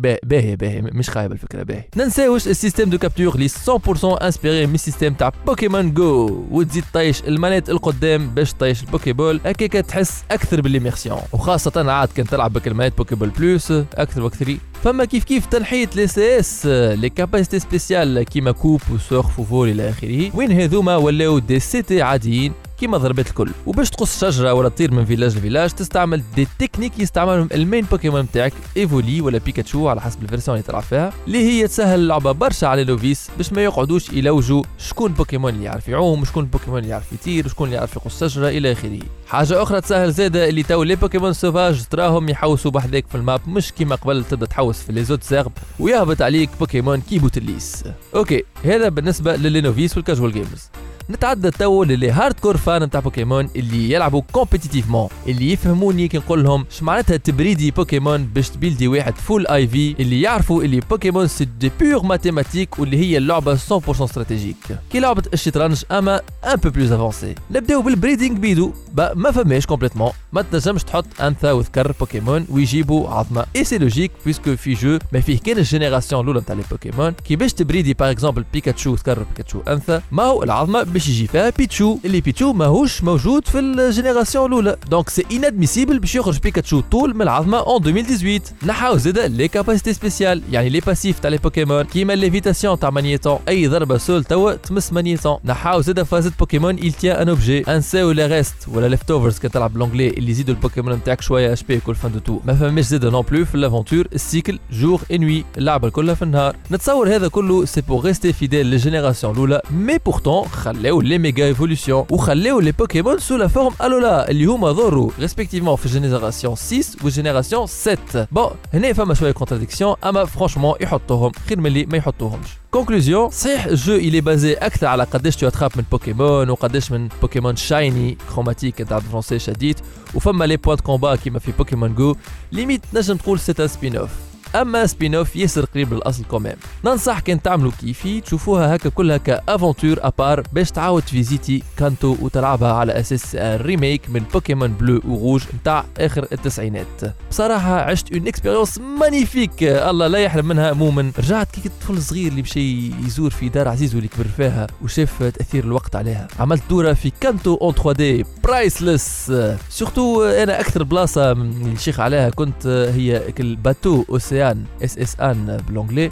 باهي 0.01 0.55
باهي 0.55 0.81
مش 0.81 1.09
خايب 1.09 1.31
الفكرة 1.31 1.63
باهي. 1.63 1.83
ننساوش 1.97 2.47
ال 2.47 2.52
système 2.52 2.89
de 2.89 2.97
capture 2.97 3.37
لي 3.37 3.47
100% 3.47 4.23
inspiré 4.23 4.67
من 4.67 4.75
ال 4.75 4.80
système 4.80 5.13
تاع 5.13 5.31
بوكيمون 5.45 5.93
جو 5.93 6.45
وتزيد 6.51 6.83
طيش 6.93 7.23
المانات 7.23 7.69
القدام 7.69 8.29
باش 8.29 8.53
طيش 8.53 8.83
ال 8.83 8.89
Poké 8.89 9.12
Ball. 9.12 9.41
هكاك 9.45 9.71
تحس 9.71 10.23
أكثر 10.31 10.61
بال 10.61 10.71
immersion. 10.71 11.19
وخاصة 11.33 11.91
عاد 11.91 12.09
كان 12.15 12.25
تلعب 12.25 12.53
بك 12.53 12.67
المانات 12.67 12.97
Poké 12.97 13.13
Ball 13.13 13.29
Plus 13.29 13.71
أكثر 13.71 14.21
وأكثر. 14.21 14.57
فما 14.83 15.05
كيف 15.05 15.23
كيف 15.23 15.45
تنحية 15.45 15.89
les 15.95 16.39
CS 16.39 16.65
les 16.65 17.09
capacités 17.09 17.59
spéciales 17.59 18.23
كيما 18.23 18.51
coupe 18.51 18.81
و 18.93 19.02
surf 19.02 19.39
و 19.39 19.47
vol 19.47 19.69
إلى 19.69 19.89
اخره 19.89 20.31
وين 20.35 20.51
هذوما 20.51 20.95
ولاو 20.95 21.39
des 21.39 21.81
CT 21.81 22.01
عاديين. 22.01 22.53
كيما 22.79 22.97
ضربات 22.97 23.27
الكل. 23.27 23.51
وباش 23.65 23.89
تقص 23.89 24.21
شجرة 24.25 24.53
ولا 24.53 24.69
تطير 24.69 24.91
من 24.91 25.05
فيلاج 25.05 25.37
لفيلاج 25.37 25.69
تستعمل 25.69 26.23
des 26.35 26.47
techniques 26.59 26.99
يستعملهم 26.99 27.49
ال 27.53 27.59
main 27.59 27.85
بوكيمون 27.85 28.31
تاعك 28.31 28.53
إيفولي 28.77 29.21
ولا 29.21 29.37
بيكاتشو 29.37 29.87
على 29.87 30.01
حسب 30.01 30.23
ال 30.23 30.27
version 30.27 30.57
اللي 30.57 30.67
تلعب 30.67 30.81
فيها 30.81 31.13
اللي 31.27 31.37
هي 31.37 31.67
تسهل 31.67 31.99
اللعبة 31.99 32.31
برشا 32.31 32.67
على 32.67 32.83
les 32.83 32.97
novices 32.97 33.29
باش 33.37 33.53
ما 33.53 33.63
يقعدوش 33.63 34.09
يلوجوا 34.09 34.63
شكون 34.77 35.13
بوكيمون 35.13 35.53
اللي 35.53 35.65
يعرف 35.65 35.87
يعوم 35.87 36.25
شكون 36.25 36.43
البوكيمون 36.43 36.79
اللي 36.79 36.89
يعرف 36.89 37.13
يطير 37.13 37.47
شكون 37.47 37.65
اللي 37.67 37.77
يعرف 37.77 37.95
يقص 37.95 38.23
شجرة 38.23 38.49
إلى 38.49 38.71
آخره. 38.71 38.99
حاجة 39.27 39.63
أخرى 39.63 39.81
تسهل 39.81 40.11
زاده 40.11 40.49
اللي 40.49 40.63
تو 40.63 40.83
les 40.83 40.95
بوكيمون 40.95 41.33
sauvages 41.33 41.83
تراهم 41.85 42.29
يحوسوا 42.29 42.71
بحذاك 42.71 43.07
في 43.07 43.15
ال 43.15 43.22
map 43.22 43.41
مش 43.47 43.71
كيما 43.71 43.95
قبل 43.95 44.23
تبدأ 44.23 44.45
تحوس 44.45 44.79
في 44.81 44.91
les 44.91 45.03
hautes 45.03 45.23
herbes 45.23 45.51
ويهبط 45.79 46.21
عليك 46.21 46.49
بوكيمون 46.59 47.01
كي 47.01 47.19
بوتليس 47.19 47.83
أوكي 48.15 48.43
هذا 48.63 48.89
بالنسبة 48.89 49.35
ل 49.35 49.41
les 49.41 49.58
novices 49.58 49.97
وال 49.97 50.06
casual 50.06 50.31
gamers 50.31 50.69
نتعدى 51.11 51.51
تو 51.51 51.83
ل 51.83 52.11
les 52.11 52.39
hardcore 52.39 52.57
fans 52.57 52.83
نتاع 52.83 52.99
بوكيمون 52.99 53.49
اللي 53.55 53.91
يلعبوا 53.91 54.21
compétitivement 54.31 55.09
اللي 55.27 55.51
يفهموني 55.51 56.07
كي 56.07 56.17
نقول 56.17 56.43
لهم 56.43 56.65
معناتها 56.81 57.17
تـ 57.17 57.25
breedi 57.25 57.71
بوكيمون 57.71 58.23
باش 58.23 58.49
تـ 58.49 58.54
buildi 58.54 58.87
واحد 58.87 59.15
full 59.17 59.47
IV 59.47 59.95
اللي 59.99 60.21
يعرفوا 60.21 60.63
اللي 60.63 60.79
بوكيمون 60.89 61.27
c'est 61.27 61.45
des 61.59 61.71
pures 61.81 62.03
mathématiques 62.03 62.79
واللي 62.79 62.97
هي 62.97 63.17
اللعبة 63.17 63.55
100% 63.55 63.59
stratégique 64.01 64.55
كي 64.91 64.99
لعبه 64.99 65.23
الشطرنج 65.33 65.83
أما 65.91 66.21
un 66.45 66.55
peu 66.55 66.69
plus 66.69 66.91
avancée 66.91 67.35
نبداو 67.51 67.81
بال 67.81 67.92
breeding 67.92 68.35
بيدو 68.39 68.73
با 68.93 69.13
ما 69.15 69.31
فماش 69.31 69.65
complètement 69.65 70.11
ما 70.33 70.41
تنجمش 70.41 70.83
تحط 70.83 71.05
أنثى 71.21 71.51
وذكر 71.51 71.91
بوكيمون 71.99 72.45
ويجيبوا 72.49 73.09
عظمة. 73.09 73.45
et 73.55 73.63
c'est 73.63 73.77
logique 73.77 74.11
puisque 74.25 74.55
في 74.55 74.73
jeu 74.73 74.99
ما 75.13 75.19
فيه 75.21 75.39
كان 75.39 75.57
ال 75.57 75.63
génération 75.63 76.21
الأولى 76.23 76.39
نتاع 76.39 76.55
les 76.55 76.63
بوكيمون 76.71 77.11
كي 77.11 77.35
باش 77.35 77.53
تـ 77.53 77.59
breedi 77.59 77.93
par 77.93 78.11
exemple 78.11 78.45
بيكاتشو 78.53 78.93
ذكر 78.95 79.23
بيكاتشو 79.23 79.59
أنثى 79.67 80.01
ما 80.11 80.23
هو 80.23 80.43
العظمة 80.43 80.83
باش 80.83 81.09
يجي 81.09 81.27
فيها 81.27 81.49
بيتشو 81.49 81.97
اللي 82.05 82.21
بيتشو 82.21 82.53
ماهوش 82.53 83.03
موجود 83.03 83.47
في 83.47 83.59
ال 83.59 83.67
génération 83.67 84.45
الأولى. 84.45 84.77
donc 84.89 85.09
c'est 85.09 85.25
inadmissible 85.31 85.99
باش 85.99 86.15
يخرج 86.15 86.39
بيكاتشو 86.39 86.81
طول 86.81 87.15
من 87.15 87.21
العظمة 87.21 87.57
اون 87.57 87.87
2018 87.87 88.53
نحاو 88.65 88.97
زاده 88.97 89.27
لي 89.27 89.47
كاباسيتي 89.47 89.93
سبيسيال 89.93 90.41
يعني 90.51 90.69
لي 90.69 90.79
باسيف 90.79 91.19
تاع 91.19 91.29
لي 91.29 91.37
بوكيمون. 91.37 91.83
كيما 91.83 92.13
ليفيتاسيون 92.13 92.79
تاع 92.79 92.89
مانيتون 92.89 93.39
أي 93.47 93.67
ضربة 93.67 93.97
سول 93.97 94.23
توا 94.23 94.53
تمس 94.53 94.93
مانيتون 94.93 95.37
نحاو 95.45 95.81
زاده 95.81 96.03
فازت 96.03 96.39
بوكيمون 96.39 96.77
il 96.79 97.05
ان 97.05 97.29
اوبجي 97.29 97.61
انساو 97.61 98.11
لي 98.11 98.25
ريست 98.25 98.55
ولا 98.67 98.87
ليفت 98.87 99.11
اوفرز 99.11 99.39
كي 99.39 99.49
تلعب 99.49 99.73
بالانجلي 99.73 100.09
اللي 100.19 100.31
يزيدوا 100.31 100.55
البوكيمون 100.55 100.93
نتاعك 100.93 101.21
شوية 101.21 101.53
اش 101.53 101.63
بي 101.63 101.79
كل 101.79 101.95
فان 101.95 102.11
دو 102.11 102.19
تو 102.19 102.39
ما 102.45 102.53
فماش 102.53 102.85
زاده 102.85 103.09
نون 103.09 103.21
بلو 103.21 103.45
في 103.45 103.57
لافونتور 103.57 104.07
السيكل 104.13 104.59
جور 104.71 105.01
اي 105.11 105.17
نوي 105.17 105.45
اللعبه 105.57 105.89
كلها 105.89 106.15
في 106.15 106.21
النهار 106.21 106.55
نتصور 106.71 107.15
هذا 107.15 107.27
كله 107.27 107.65
سي 107.65 107.81
بور 107.81 108.05
ريستي 108.05 108.33
فيديل 108.33 108.65
للجينيراسيون 108.65 109.33
الاولى 109.33 109.61
مي 109.71 109.97
بورتون 109.97 110.47
خلاو 110.47 111.01
لي 111.01 111.17
ميجا 111.17 111.45
ايفولوسيون 111.45 112.05
وخلاو 112.11 112.59
لي 112.59 112.71
بوكيمون 112.71 113.19
سو 113.19 113.35
لا 113.35 113.47
فورم 113.47 113.73
الولا 113.83 114.31
اللي 114.31 114.45
هما 114.45 114.71
ظهروا 114.71 115.11
ريسبكتيفمون 115.19 115.75
في 115.75 115.89
جينيراسيون 115.89 116.55
6 116.55 117.05
وجينيراسيون 117.05 117.67
7 117.67 118.27
بون 118.31 118.49
هنا 118.73 118.93
فما 118.93 119.13
شوية 119.13 119.31
كونتراديكسيون 119.31 119.95
اما 120.03 120.25
فرانشمون 120.25 120.73
يحطوهم 120.81 121.31
خير 121.49 121.59
من 121.59 121.67
اللي 121.67 121.85
ما 121.85 121.97
يحطوهمش 121.97 122.47
كونكلوزيون 122.71 123.29
صحيح 123.29 123.65
الجو 123.65 123.95
اللي 123.95 124.21
بازي 124.21 124.53
أكثر 124.53 124.87
على 124.87 125.03
قداش 125.03 125.35
تو 125.35 125.47
اتراب 125.47 125.71
من 125.75 125.83
بوكيمون 125.91 126.49
وقداش 126.49 126.91
من 126.91 127.07
بوكيمون 127.21 127.55
شايني 127.55 128.17
كروماتيك 128.33 128.81
نتاع 128.81 128.97
الفرونسي 128.97 129.39
شديد 129.39 129.79
وفما 130.15 130.45
لي 130.45 130.57
بوان 130.57 130.77
كومبا 130.77 131.15
كيما 131.15 131.39
في 131.39 131.51
بوكيمون 131.51 131.95
جو 131.95 132.15
ليميت 132.51 132.81
نجم 132.93 133.17
تقول 133.17 133.39
سيت 133.39 133.61
سبين 133.61 133.95
اوف 133.95 134.28
أما 134.55 134.85
سبين 134.85 135.15
اوف 135.15 135.35
ياسر 135.35 135.65
قريب 135.65 135.93
للأصل 135.93 136.23
كومام 136.23 136.55
ننصح 136.85 137.19
كان 137.19 137.41
تعملوا 137.41 137.71
كيفي 137.79 138.21
تشوفوها 138.21 138.75
هكا 138.75 138.89
كلها 138.89 139.17
كأفونتور 139.17 139.97
ابار 140.01 140.43
باش 140.53 140.71
تعاود 140.71 141.03
فيزيتي 141.03 141.63
كانتو 141.77 142.15
وتلعبها 142.21 142.73
على 142.73 142.99
أساس 142.99 143.35
ريميك 143.35 144.01
من 144.09 144.19
بوكيمون 144.33 144.67
بلو 144.67 145.01
وروج 145.07 145.43
نتاع 145.61 145.85
آخر 145.97 146.27
التسعينات. 146.31 146.87
بصراحة 147.31 147.81
عشت 147.81 148.13
اون 148.13 148.27
اكسبيريونس 148.27 148.77
مانيفيك 148.77 149.63
الله 149.63 150.07
لا 150.07 150.19
يحرم 150.19 150.47
منها 150.47 150.73
مؤمن. 150.73 151.11
رجعت 151.19 151.51
كي 151.51 151.69
طفل 151.81 152.01
صغير 152.01 152.27
اللي 152.27 152.41
مشي 152.41 152.91
يزور 153.05 153.29
في 153.29 153.49
دار 153.49 153.67
عزيزو 153.67 153.97
اللي 153.97 154.07
كبر 154.09 154.27
فيها 154.37 154.67
وشاف 154.83 155.23
تأثير 155.23 155.63
الوقت 155.63 155.95
عليها. 155.95 156.27
عملت 156.39 156.63
دورة 156.69 156.93
في 156.93 157.11
كانتو 157.21 157.55
اون 157.55 157.73
3 157.73 157.91
دي 157.91 158.25
برايسلس 158.43 159.31
سورتو 159.69 160.23
أنا 160.23 160.59
أكثر 160.59 160.83
بلاصة 160.83 161.31
اللي 161.31 161.77
شيخ 161.77 161.99
عليها 161.99 162.29
كنت 162.29 162.67
هي 162.95 163.33
الباتو 163.39 164.05
اوسيان 164.39 164.63
اس 164.83 164.97
اس 164.97 165.19
ان 165.19 165.57
بالانجلي 165.67 166.09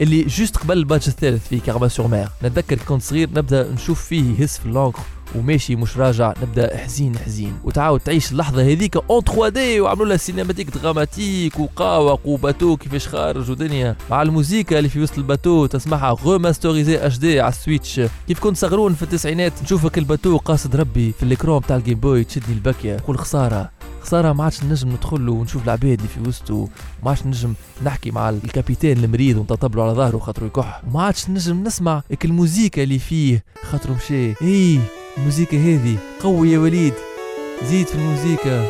اللي 0.00 0.22
جوست 0.22 0.56
قبل 0.56 0.78
الباتش 0.78 1.08
الثالث 1.08 1.48
في 1.48 1.60
كارما 1.60 1.88
سور 1.88 2.08
مير 2.08 2.28
نتذكر 2.44 2.76
كنت 2.76 3.02
صغير 3.02 3.28
نبدا 3.30 3.72
نشوف 3.72 4.04
فيه 4.04 4.40
يهز 4.40 4.50
في 4.58 4.66
اللونغ 4.66 4.92
وماشي 5.34 5.76
مش 5.76 5.96
راجع 5.96 6.34
نبدا 6.42 6.76
حزين 6.76 7.18
حزين 7.18 7.52
وتعاود 7.64 8.00
تعيش 8.00 8.32
اللحظه 8.32 8.62
هذيك 8.62 8.96
اون 8.96 9.22
3 9.22 9.48
دي 9.48 9.80
وعملوا 9.80 10.06
لها 10.06 10.16
سينماتيك 10.16 10.70
دراماتيك 10.70 11.60
وقاوق 11.60 12.20
وباتو 12.26 12.76
كيفاش 12.76 13.08
خارج 13.08 13.50
ودنيا 13.50 13.96
مع 14.10 14.22
الموسيقى 14.22 14.78
اللي 14.78 14.88
في 14.88 15.00
وسط 15.02 15.18
الباتو 15.18 15.66
تسمعها 15.66 16.10
غوماستوريزي 16.12 17.06
اتش 17.06 17.18
دي 17.18 17.40
على 17.40 17.52
السويتش 17.52 18.00
كيف 18.28 18.40
كنت 18.40 18.56
صغرون 18.56 18.94
في 18.94 19.02
التسعينات 19.02 19.52
نشوفك 19.62 19.98
ال 19.98 20.03
bateau 20.03 20.36
قاصد 20.36 20.76
ربي 20.76 21.12
في 21.12 21.22
ال 21.22 21.29
écran 21.29 21.62
تاع 21.62 21.76
ال 21.76 21.80
Game 21.80 21.98
Boy 22.00 22.24
تشدني 22.24 22.54
البكيه 22.54 22.96
نقول 22.96 23.18
خساره 23.18 23.70
خسارة 24.02 24.32
ما 24.32 24.44
عادش 24.44 24.64
نجم 24.64 24.88
ندخل 24.88 25.26
له 25.26 25.32
ونشوف 25.32 25.64
العباد 25.64 25.98
اللي 25.98 26.08
في 26.08 26.28
وسطه. 26.28 26.68
ما 27.02 27.10
عادش 27.10 27.26
نجم 27.26 27.54
نحكي 27.82 28.10
مع 28.10 28.30
ال 28.30 28.37
capitaine 28.37 29.04
المريض 29.04 29.36
ونطبلوا 29.36 29.84
على 29.84 29.92
ظهره 29.92 30.18
خاطر 30.18 30.46
يكح. 30.46 30.82
وما 30.90 31.02
عادش 31.02 31.30
نجم 31.30 31.62
نسمع 31.64 32.02
الموسيقى 32.24 32.84
اللي 32.84 32.98
فيه 32.98 33.44
خاطر 33.70 33.90
مشى 33.92 34.34
إيه 34.42 34.78
الموسيقى 35.18 35.58
هذه 35.58 35.96
قوي 36.20 36.52
يا 36.52 36.58
وليد. 36.58 36.94
زيد 37.64 37.86
في 37.86 37.94
الموسيقى. 37.94 38.68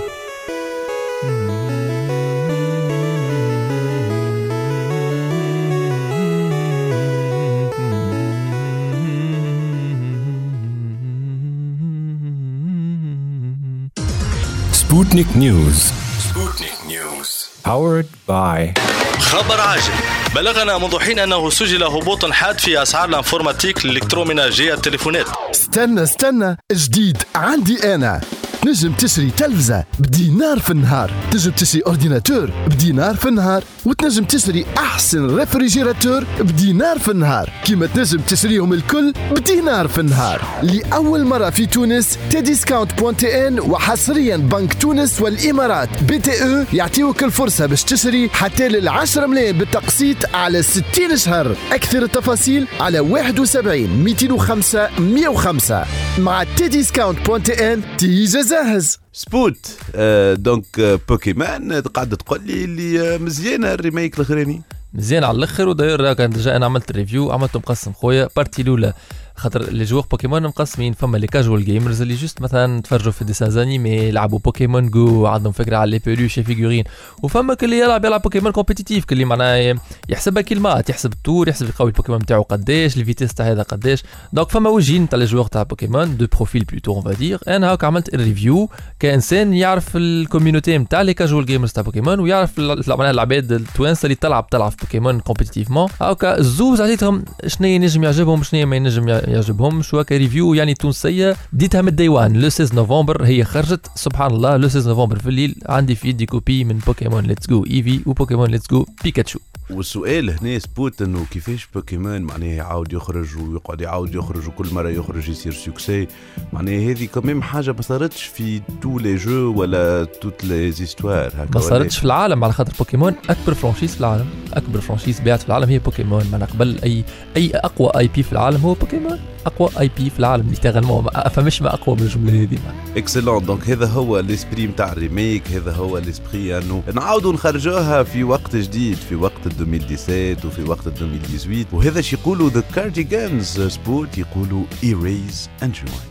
Sputnik 14.98 15.36
News. 15.36 15.92
Sputnik 16.26 16.78
News. 16.88 17.30
Powered 17.62 18.10
by 18.26 18.74
خبر 19.20 19.60
عاجل. 19.60 19.92
بلغنا 20.34 20.78
منذ 20.78 20.98
حين 20.98 21.18
أنه 21.18 21.50
سجل 21.50 21.82
هبوط 21.82 22.32
حاد 22.32 22.60
في 22.60 22.82
أسعار 22.82 23.08
ال 23.08 23.14
informatique 23.14 23.84
ال 23.84 23.90
électroménager 23.90 24.74
التليفونات. 24.74 25.26
استنى 25.50 26.02
استنى. 26.02 26.56
جديد. 26.72 27.22
عندي 27.34 27.94
أنا. 27.94 28.20
نجم 28.66 28.92
تشري 28.92 29.30
تلفزة 29.30 29.84
بدينار 29.98 30.58
في 30.58 30.70
النهار. 30.70 31.12
تنجم 31.30 31.50
تشري 31.50 31.82
ordinateur 31.86 32.50
بدينار 32.66 33.14
في 33.16 33.28
النهار. 33.28 33.64
وتنجم 33.84 34.24
تشري 34.24 34.66
أحسن 34.78 35.36
réfrigérateur 35.36 36.24
بدينار 36.40 36.98
في 36.98 37.10
النهار. 37.10 37.50
كيما 37.64 37.86
تنجم 37.86 38.20
تشريهم 38.20 38.72
الكل 38.72 39.12
بدينار 39.30 39.88
في 39.88 40.00
النهار. 40.00 40.42
لأول 40.62 41.24
مرة 41.24 41.50
في 41.50 41.66
تونس 41.66 42.18
Tdiscount 42.30 43.00
point 43.00 43.16
tn 43.16 43.60
وحصريا 43.60 44.36
بنك 44.36 44.74
تونس 44.74 45.20
والإمارات. 45.20 46.02
BTE 46.02 46.64
يعطيوك 46.72 47.24
الفرصة 47.24 47.66
باش 47.66 47.84
تشتري 47.84 48.28
حتى 48.28 48.68
لل 48.68 48.88
10 48.88 49.26
ملايين 49.26 49.58
بالتقسيط 49.58 50.34
على 50.34 50.62
60 50.62 50.84
شهر. 51.16 51.56
أكثر 51.72 52.02
التفاصيل 52.02 52.66
على 52.80 53.00
71 53.00 54.04
205 54.04 54.88
105 54.98 55.84
مع 56.18 56.44
تديسكاونت 56.56 57.26
بوان 57.26 57.42
تي 57.42 57.72
ان 57.72 57.82
تيجا 57.98 58.47
جاهز. 58.48 58.98
سبوت. 59.12 59.78
آه 59.94 60.34
دونك 60.34 60.64
آه 60.80 60.98
بوكيمان 61.08 61.72
قاعد 61.72 62.16
تقول 62.16 62.46
لي 62.46 62.64
اللي 62.64 63.14
آه 63.14 63.18
مزيانه 63.18 63.74
الريميك 63.74 64.14
الأخراني. 64.16 64.62
مزيان 64.94 65.24
على 65.24 65.36
الأخر 65.38 65.68
وداير 65.68 66.12
كان 66.12 66.30
ديجا 66.30 66.56
أنا 66.56 66.66
عملت 66.66 66.92
ريفيو 66.92 67.30
عملته 67.30 67.58
مقسم 67.58 67.92
خويا. 67.92 68.28
بارتي 68.36 68.62
الأولى. 68.62 68.92
خاطر 69.38 69.62
لي 69.62 69.84
جوغ 69.84 70.04
بوكيمون 70.10 70.42
مقسمين 70.42 70.92
فما 70.92 71.18
لي 71.18 71.26
كاجوال 71.26 71.64
جيمرز 71.64 72.02
اللي 72.02 72.14
جوست 72.14 72.42
مثلا 72.42 72.82
تفرجوا 72.82 73.12
في 73.12 73.24
ديسان 73.24 73.58
انيمي 73.58 73.90
يلعبوا 73.90 74.38
بوكيمون 74.38 74.90
جو 74.90 75.26
عندهم 75.26 75.52
فكرة 75.52 75.76
على 75.76 75.90
لي 75.90 75.98
بيلوش 75.98 76.38
فيغورين 76.38 76.84
وفما 77.22 77.54
كل 77.54 77.72
يلعب 77.72 78.04
يلعب 78.04 78.22
بوكيمون 78.22 78.52
كومبيتيتيف 78.52 79.04
كل 79.04 79.26
معناها 79.26 79.74
يحسبها 80.08 80.42
كلمات 80.42 80.90
يحسب 80.90 81.12
التور 81.12 81.48
يحسب 81.48 81.68
يقوي 81.68 81.90
البوكيمون 81.90 82.20
نتاعو 82.20 82.42
قداش 82.42 82.96
الفيتيس 82.96 83.34
تاع 83.34 83.50
هذا 83.50 83.62
قداش. 83.62 84.02
دونك 84.32 84.50
فما 84.50 84.70
وجهين 84.70 85.08
تاع 85.08 85.18
لي 85.18 85.24
جوغ 85.24 85.46
تاع 85.46 85.62
بوكيمون 85.62 86.16
دو 86.16 86.26
بروفيل 86.36 86.64
بلوتو 86.64 86.92
اون 86.92 87.02
فادير 87.02 87.40
أنا 87.48 87.72
هاك 87.72 87.84
عملت 87.84 88.14
الريفيو 88.14 88.68
كإنسان 89.00 89.54
يعرف 89.54 89.96
الكوميونيتي 89.96 90.78
نتاع 90.78 91.02
لي 91.02 91.14
كاجوال 91.14 91.46
جيمرز 91.46 91.72
تاع 91.72 91.82
بوكيمون 91.82 92.20
ويعرف 92.20 92.58
معناها 92.88 93.10
العباد 93.10 93.52
التوانسة 93.52 94.06
اللي 94.06 94.14
تلعب 94.14 94.46
تلعب 94.50 94.72
بوكيمون 94.80 95.20
كومبيتيتيفمون 95.20 95.88
هاكا 96.00 96.38
الزوز 96.38 96.80
عطيتهم 96.80 97.24
شنو 97.46 97.68
ينجم 97.68 98.04
يعجبهم 98.04 98.42
شنو 98.42 98.66
ما 98.66 98.76
ينجم 98.76 99.08
يعجبهم 99.28 99.82
شو 99.82 100.00
هكا 100.00 100.16
ريفيو 100.16 100.54
يعني 100.54 100.74
تونسية. 100.74 101.36
ديتها 101.52 101.82
من 101.82 101.88
الدي 101.88 102.08
وان 102.08 102.32
لو 102.40 102.48
16 102.48 102.74
نوفمبر 102.74 103.24
هي 103.24 103.44
خرجت. 103.44 103.86
سبحان 103.94 104.30
الله 104.30 104.56
لو 104.56 104.68
16 104.68 104.88
نوفمبر 104.88 105.18
في 105.18 105.28
الليل 105.28 105.54
عندي 105.66 105.94
في 105.94 106.08
يدي 106.08 106.26
كوبي 106.26 106.64
من 106.64 106.78
بوكيمون 106.78 107.24
ليتس 107.24 107.48
جو 107.48 107.64
ايفي 107.64 108.00
وبوكيمون 108.06 108.50
ليتس 108.50 108.66
جو 108.70 108.86
بيكاتشو 109.04 109.38
والسؤال 109.70 110.30
هنا 110.30 110.58
surtout 110.58 111.02
إنه 111.02 111.26
كيفاش 111.30 111.68
بوكيمون 111.74 112.22
معناها 112.22 112.48
يعاود 112.48 112.92
يخرج 112.92 113.36
ويقعد 113.36 113.80
يعاود 113.80 114.14
يخرج 114.14 114.48
وكل 114.48 114.74
مرة 114.74 114.88
يخرج 114.88 115.28
يصير 115.28 115.52
succès 115.52 116.08
معناها 116.52 116.90
هذه 116.90 117.04
كمان 117.04 117.42
حاجة 117.42 117.72
ما 117.72 117.82
صارتش 117.82 118.24
في 118.24 118.60
tous 118.82 118.98
les 118.98 119.16
jeux 119.16 119.54
ولا 119.56 120.04
toutes 120.04 120.44
les 120.44 120.72
histoires 120.72 121.28
هكا 121.28 121.48
ما 121.54 121.60
صارتش 121.60 121.98
في 121.98 122.04
العالم 122.04 122.44
على 122.44 122.52
خاطر 122.52 122.72
بوكيمون 122.78 123.14
أكبر 123.30 123.54
franchise 123.54 123.94
في 123.94 124.00
العالم. 124.00 124.26
أكبر 124.52 124.80
franchise 124.80 125.20
بيعت 125.20 125.40
في 125.42 125.48
العالم 125.48 125.68
هي 125.68 125.78
بوكيمون 125.78 126.24
ما 126.32 126.44
قبل 126.44 126.78
اي 126.84 127.04
أي 127.36 127.50
أقوى 127.54 127.90
IP 127.96 128.22
في 128.22 128.32
العالم 128.32 128.60
هو 128.60 128.74
بوكيمون 128.74 129.18
أقوى 129.46 129.70
IP 129.80 130.10
في 130.10 130.18
العالم 130.18 130.48
littéralement 130.48 131.04
ما 131.04 131.28
فماش 131.28 131.62
ما 131.62 131.74
أقوى 131.74 131.96
من 131.96 132.02
الجملة 132.02 132.42
هذه. 132.42 132.58
excellent 132.96 133.44
donc 133.44 133.70
هذا 133.70 133.86
هو 133.86 134.18
ال 134.18 134.25
esprit 134.25 134.66
نتاع 134.66 134.92
ال 134.92 135.00
remake 135.00 135.48
هذا 135.48 135.72
هو 135.72 135.98
ال 135.98 136.07
esprit 136.07 136.58
انه 136.58 136.82
نعاودوا 136.94 137.32
نخرجوها 137.32 138.02
في 138.02 138.24
وقت 138.24 138.56
جديد 138.56 138.96
في 138.96 139.14
وقت 139.14 139.46
2017 139.60 140.46
وفي 140.46 140.62
وقت 140.62 140.86
ال 140.86 140.92
2018 140.92 141.66
وهذا 141.76 142.00
شي 142.00 142.16
يقولوا 142.16 142.50
The 142.50 142.62
Cardigans 142.74 143.60
سبوت 143.60 144.18
يقولوا 144.18 144.64
erase 144.84 145.48
and 145.62 145.72
rewind 145.74 146.08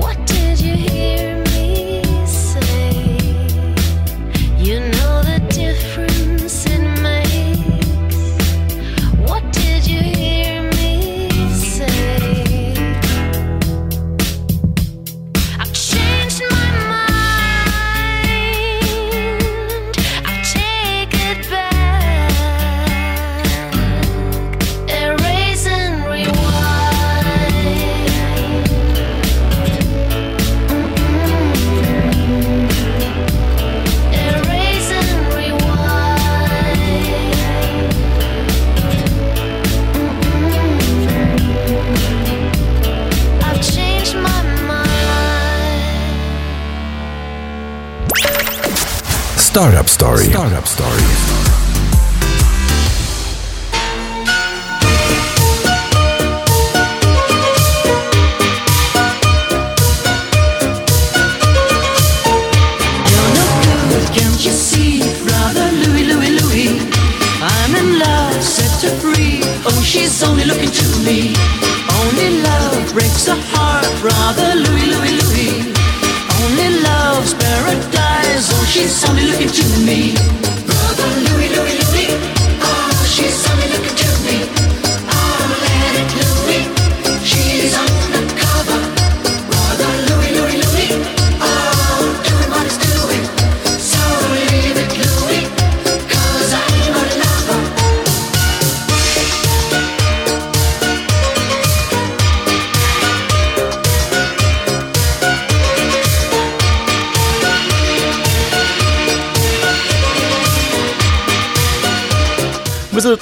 What 0.00 0.33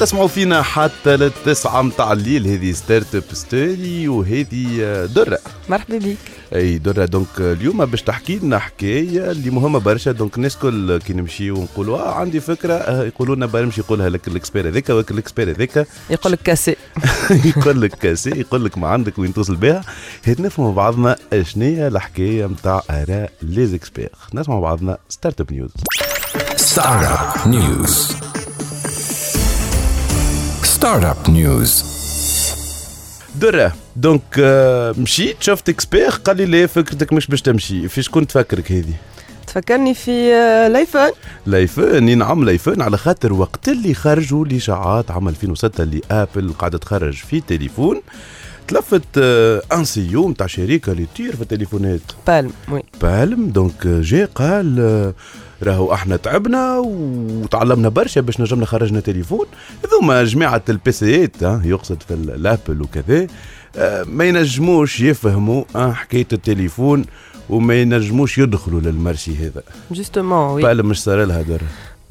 تسمعوا 0.03 0.29
فينا 0.29 0.63
حتى 0.63 1.17
للتسعة 1.17 1.83
متاع 1.83 2.13
الليل. 2.13 2.47
هذه 2.47 2.73
Startup 2.73 3.23
Story 3.33 4.09
وهذه 4.09 5.05
درة. 5.15 5.39
مرحبا 5.69 5.99
بك. 5.99 6.17
أي 6.55 6.79
درة. 6.79 7.05
donc 7.05 7.27
اليوم 7.39 7.85
باش 7.85 8.03
تحكي 8.03 8.39
لنا 8.39 8.59
حكاية 8.59 9.31
اللي 9.31 9.51
مهمة 9.51 9.79
برشا. 9.79 10.13
donc 10.13 10.37
الناس 10.37 10.57
كل 10.57 10.99
كي 10.99 11.13
نمشيو 11.13 11.59
ونقولوا 11.59 11.99
آه 11.99 12.15
عندي 12.15 12.41
فكرة. 12.41 12.73
آه، 12.75 13.05
يقولوا 13.05 13.37
لنا 13.37 13.47
برمشي 13.47 13.81
يقولها 13.81 14.09
لك 14.09 14.29
ال 14.29 14.35
expert 14.35 14.69
هذاك 14.69 14.91
وك 14.91 15.11
ال 15.11 15.17
expert 15.17 15.51
هذاك 15.51 15.87
يقول 16.11 16.33
لك 16.33 16.43
cassé. 16.43 16.77
يقول 17.57 17.81
لك 17.81 17.95
cassé 17.95 18.31
يقول 18.31 18.65
لك 18.65 18.79
ما 18.79 18.89
عندك 18.89 19.19
وين 19.19 19.35
توصل 19.35 19.57
بها. 19.57 19.85
هيك 20.25 20.41
نفهموا 20.41 20.73
بعضنا 20.73 21.17
هي 21.57 21.89
الحكاية 21.89 22.47
متاع 22.47 22.83
آراء 22.91 23.33
les 23.43 23.75
experts 23.75 24.11
نسمعوا 24.35 24.61
بعضنا 24.61 24.99
Startup 25.09 25.53
News. 25.53 25.71
Startup 26.75 27.47
News. 30.83 30.89
Startup 30.89 31.29
News. 31.29 31.85
درة 33.37 33.73
donc 33.97 34.23
مشيت 34.99 35.37
شفت 35.43 35.69
expert 35.69 36.09
قال 36.11 36.37
لي 36.37 36.45
لا 36.47 36.67
فكرتك 36.67 37.13
مش 37.13 37.27
باش 37.27 37.43
تمشي 37.43 37.89
فيش 37.89 38.09
كنت 38.09 38.31
تفكرك 38.31 38.73
هذه 38.73 38.95
تفكرني 39.47 39.95
في 39.95 40.35
ال 41.47 41.56
iPhone 41.56 42.09
اي 42.09 42.15
نعم 42.15 42.43
ال 42.43 42.49
iPhone 42.49 42.83
على 42.83 42.97
خاطر 42.99 43.33
وقت 43.33 43.69
اللي 43.69 43.95
خرجوا 43.95 44.45
الاشاعات 44.45 45.11
عام 45.11 45.29
2006 45.29 45.83
اللي 45.83 46.01
Apple 46.11 46.53
قاعدة 46.53 46.79
تخرج 46.79 47.15
في 47.15 47.41
تليفون 47.41 48.01
تلفت 48.69 49.03
آه، 49.19 49.63
un 49.73 49.85
CEO 49.85 50.31
نتاع 50.31 50.47
شركه 50.47 50.93
اللي 50.93 51.07
تطير 51.15 51.37
في 51.37 51.43
التليفونات. 51.43 52.01
Palm 52.27 52.51
oui. 52.73 52.83
Palm 53.03 53.49
donc 53.49 53.87
آه، 53.87 54.01
جا 54.01 54.25
قال 54.35 54.81
آه، 54.81 55.15
راهو 55.63 55.95
أحنا 55.95 56.17
تعبنا 56.17 56.79
وتعلمنا 56.79 57.89
برشا 57.89 58.21
باش 58.21 58.41
نجمنا 58.41 58.67
خرجنا 58.67 59.01
تليفون. 59.01 59.47
هذوما 59.87 60.25
جماعة 60.25 60.63
البيسيات 60.69 61.43
آه، 61.43 61.61
يقصد 61.65 62.03
في 62.09 62.15
ال 62.15 62.26
Apple 62.26 62.83
وكذا 62.83 63.27
ما 64.07 64.25
ينجموش 64.25 65.01
يفهموا 65.01 65.65
حكاية 65.75 66.27
التليفون 66.33 67.05
وما 67.51 67.75
ينجموش 67.81 68.39
يدخلوا 68.39 68.81
لل 68.81 68.95
marché 68.95 69.37
هذا. 69.37 69.63
justement 69.91 70.55
oui 70.55 70.63
Palm 70.63 70.87
مش 70.87 71.03
صار 71.03 71.25
لها 71.25 71.43
در 71.43 71.61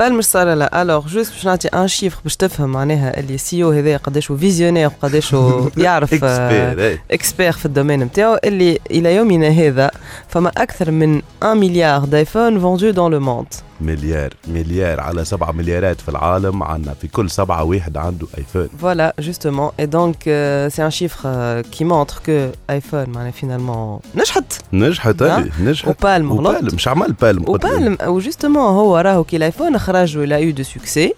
Palm 0.02 0.18
مش 0.18 0.26
صار 0.26 0.54
لا 0.54 0.82
alors 0.82 1.08
juste 1.08 1.32
باش 1.32 1.46
نعطي 1.46 1.68
un 1.68 1.88
chiffre 1.88 2.20
باش 2.24 2.36
تفهم 2.36 2.70
معناها 2.70 3.20
ال 3.20 3.38
CEO 3.38 3.72
هذا 3.72 3.98
قداش 3.98 4.32
هو 4.32 4.38
visionnaire 4.38 4.88
وقداش 4.88 5.34
هو 5.34 5.70
يعرف 5.78 6.14
expert 6.14 6.80
إيه. 6.80 7.04
expert 7.12 7.52
في 7.52 7.66
ال 7.66 7.70
domaine 7.70 8.00
نتاعو. 8.00 8.38
اللي 8.44 8.80
إلى 8.92 9.16
يومنا 9.16 9.48
هذا 9.48 9.92
فما 10.28 10.52
أكثر 10.58 10.92
من 10.92 11.22
1 11.42 11.58
مليار 11.58 12.06
d'iPhone 12.06 12.60
vendus 12.60 12.90
dans 12.90 13.12
le 13.12 13.20
monde 13.20 13.48
مليار 13.82 14.34
مليار 14.48 15.00
على 15.00 15.26
سبعة 15.26 15.52
مليارات 15.52 16.02
في 16.02 16.10
العالم 16.10 16.64
عندنا 16.64 16.94
في 16.94 17.08
كل 17.08 17.30
سبعة 17.30 17.64
واحد 17.64 17.98
عنده 17.98 18.28
iPhone 18.38 18.70
Voilà, 18.82 19.14
justement. 19.22 19.72
Et 19.84 19.88
donc, 19.88 20.18
euh, 20.28 20.70
c'est 20.74 20.82
un 20.82 20.90
chiffre 21.00 21.24
euh, 21.26 21.64
qui 21.74 21.84
montre 21.86 22.22
que 22.22 22.50
iPhone, 22.72 23.10
معناها 23.10 23.32
finalement, 23.32 24.02
نجحت. 24.18 24.44
نجحت. 24.74 25.24
هذه 25.24 25.50
نجحت 25.62 25.88
و 25.88 25.95
Palm. 25.95 26.32
و 26.32 26.40
Palm 26.40 26.76
مش 26.76 26.88
عمل 26.88 27.14
Palm. 27.22 27.50
و 27.50 27.59
Palm 27.59 27.98
و 28.06 28.11
justement 28.11 28.62
هو 28.64 28.98
راهو 28.98 29.24
كي 29.24 29.38
ال 29.38 29.43
iPhone 29.43 29.78
خرج 29.78 30.18
il 30.18 30.38
a 30.38 30.52
eu 30.52 30.58
du 30.58 30.64
succès 30.64 31.14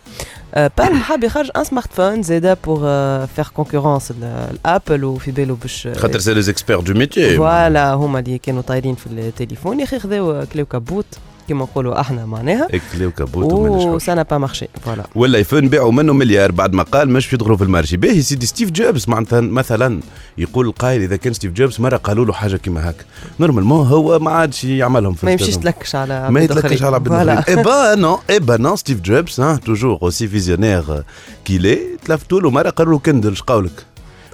Palm 0.56 0.98
حاب 0.98 1.24
يخرج 1.24 1.50
un 1.58 1.64
smartphone 1.64 2.22
زادا 2.24 2.54
pour 2.66 2.80
faire 3.28 3.48
concurrence 3.56 4.14
ال 4.22 4.36
Apple 4.36 5.04
وفي 5.04 5.32
بالو 5.32 5.56
باش 5.56 5.88
خاطر 5.98 6.20
c'est 6.20 6.34
les 6.34 6.42
experts 6.42 6.80
de 6.80 6.94
métier 6.94 7.38
voilà 7.38 7.94
هما 7.94 8.20
اللي 8.20 8.38
كانوا 8.38 8.62
طايرين 8.62 8.96
في 8.96 9.08
التليفون 9.08 9.80
يا 9.80 9.84
أخي 9.84 10.00
خذاو 10.00 10.46
كلاو 10.54 10.66
كابوت 10.66 11.06
كيما 11.48 11.64
نقولوا 11.64 12.00
إحنا 12.02 12.26
معناها 12.26 12.68
كلاو 12.94 13.12
كابوت 13.12 13.54
وما 13.54 13.70
نجحوش. 13.70 13.96
و 13.96 14.02
ça 14.02 14.14
n'a 14.14 14.24
pas 14.24 14.38
marché 14.38 14.68
voilà 14.86 15.04
وال 15.16 15.29
iPhone 15.29 15.68
باعوا 15.68 15.92
منه 15.92 16.14
مليار 16.14 16.52
بعد 16.52 16.74
ما 16.74 16.84
قال 16.84 17.10
مش 17.10 17.34
يدخلوا 17.34 17.58
في 17.58 17.64
ال 17.64 17.69
marché 17.69 17.98
باهي 17.98 18.22
سيدي 18.22 18.46
ستيف 18.46 18.72
جوبز 18.72 19.10
معناتها 19.10 19.42
مثلا 19.42 20.00
يقول 20.38 20.68
القائل 20.68 21.02
إذا 21.02 21.16
كان 21.16 21.34
ستيف 21.34 21.52
جوبز 21.52 21.82
مرة 21.82 21.98
قالوا 21.98 22.26
له 22.26 22.34
حاجة 22.34 22.56
كيما 22.58 22.90
هكا 22.90 23.04
normalement 23.40 23.88
هو 23.88 24.20
ما 24.20 24.32
عادش 24.32 24.64
يعملهم 24.64 25.14
في 25.14 25.26
ما 25.26 25.32
يمشيش. 25.32 25.58
تلكش 25.58 25.96
على 25.96 26.32
ما 26.32 26.42
يتلكش. 26.42 26.84
على 26.84 26.96
عباد 26.96 27.10
voilà. 27.10 27.40
اخرين 27.40 27.58
eh 27.58 27.64
ben 27.64 27.96
non 27.96 28.20
eh 28.30 28.40
ben 28.40 28.58
non 28.58 28.76
ستيف 28.76 29.02
جوبز 29.02 29.42
toujours 29.66 30.00
aussi 30.02 30.28
visionnaire 30.28 31.04
كيلي 31.46 31.80
تلفتوا 32.06 32.40
له 32.42 32.50
مرة 32.50 32.70
قالوا 32.70 32.94
له 32.94 33.00
Kindle 33.00 33.36
قولك 33.36 33.86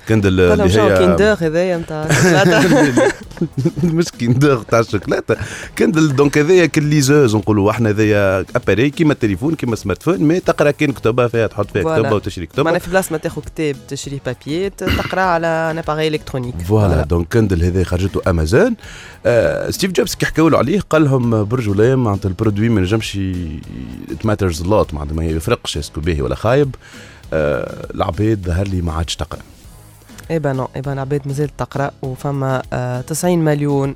Kindle 0.09 0.39
اللي 0.39 0.63
هي 0.63 0.97
Kinder 0.97 1.37
هذايا 1.47 1.77
نتاع 1.77 2.07
مش 3.83 4.05
Kinder 4.19 4.57
تاع 4.57 4.79
الشوكولاتة. 4.79 5.35
Kindle 5.77 6.15
donc 6.15 6.37
هذايا 6.37 6.65
ك 6.65 6.74
liseuse 6.74 7.35
نقولوا 7.35 7.71
إحنا 7.71 7.89
هذايا 7.89 8.45
appareil 8.55 8.89
كيما 8.89 9.13
التليفون 9.13 9.55
كيما 9.55 9.75
smartphone 9.75 10.19
mais 10.19 10.39
تقرا 10.39 10.71
كان 10.71 10.91
كتبه 10.91 11.27
فيها 11.27 11.47
تحط 11.47 11.71
فيها 11.71 11.83
voilà. 11.83 12.03
كتبه 12.03 12.15
وتشري 12.15 12.45
كتبه 12.45 12.63
معناها 12.63 12.79
في 12.79 12.89
بلاصة 12.89 13.07
ما 13.11 13.17
تاخذ 13.17 13.41
كتاب 13.41 13.75
تشري 13.87 14.21
papier 14.25 14.69
تقرا 14.69 15.21
على 15.21 15.47
un 15.47 15.77
appareil 15.77 16.07
électronique 16.07 16.55
voilà 16.67 17.03
donc 17.03 17.33
Kindle 17.33 17.63
هذا 17.63 17.83
خرجته 17.83 18.21
امازون 18.29 18.75
ستيف 19.69 19.91
جوبز 19.91 20.15
كي 20.15 20.25
حكاوا 20.25 20.49
له 20.49 20.57
عليه 20.57 20.79
قال 20.89 21.03
لهم 21.03 21.43
برج 21.43 21.69
ولا 21.69 21.95
معناتها 21.95 22.29
ال 22.29 22.34
produit 22.34 22.69
ما 22.69 22.81
نجمش 22.81 23.19
it 24.11 24.25
matters 24.25 24.61
not 24.63 24.93
معناتها 24.93 25.15
ما 25.15 25.25
يفرقش 25.25 25.77
est-ce 25.77 25.93
que 25.93 26.01
باهي 26.01 26.21
ولا 26.21 26.35
خايب. 26.35 26.75
آه 27.33 27.87
العباد 27.95 28.41
ظهر 28.45 28.67
لي 28.67 28.81
ما 28.81 28.93
عادش 28.93 29.15
تقرأ. 29.15 29.41
eh 30.31 30.39
ben 30.39 30.55
non 30.55 30.67
eh 30.75 30.81
ben 30.81 30.93
العباد 30.93 31.21
مازالت 31.27 31.51
تقرا 31.57 31.91
وفما 32.01 32.61
آه 32.73 33.01
90 33.01 33.39
مليون 33.39 33.95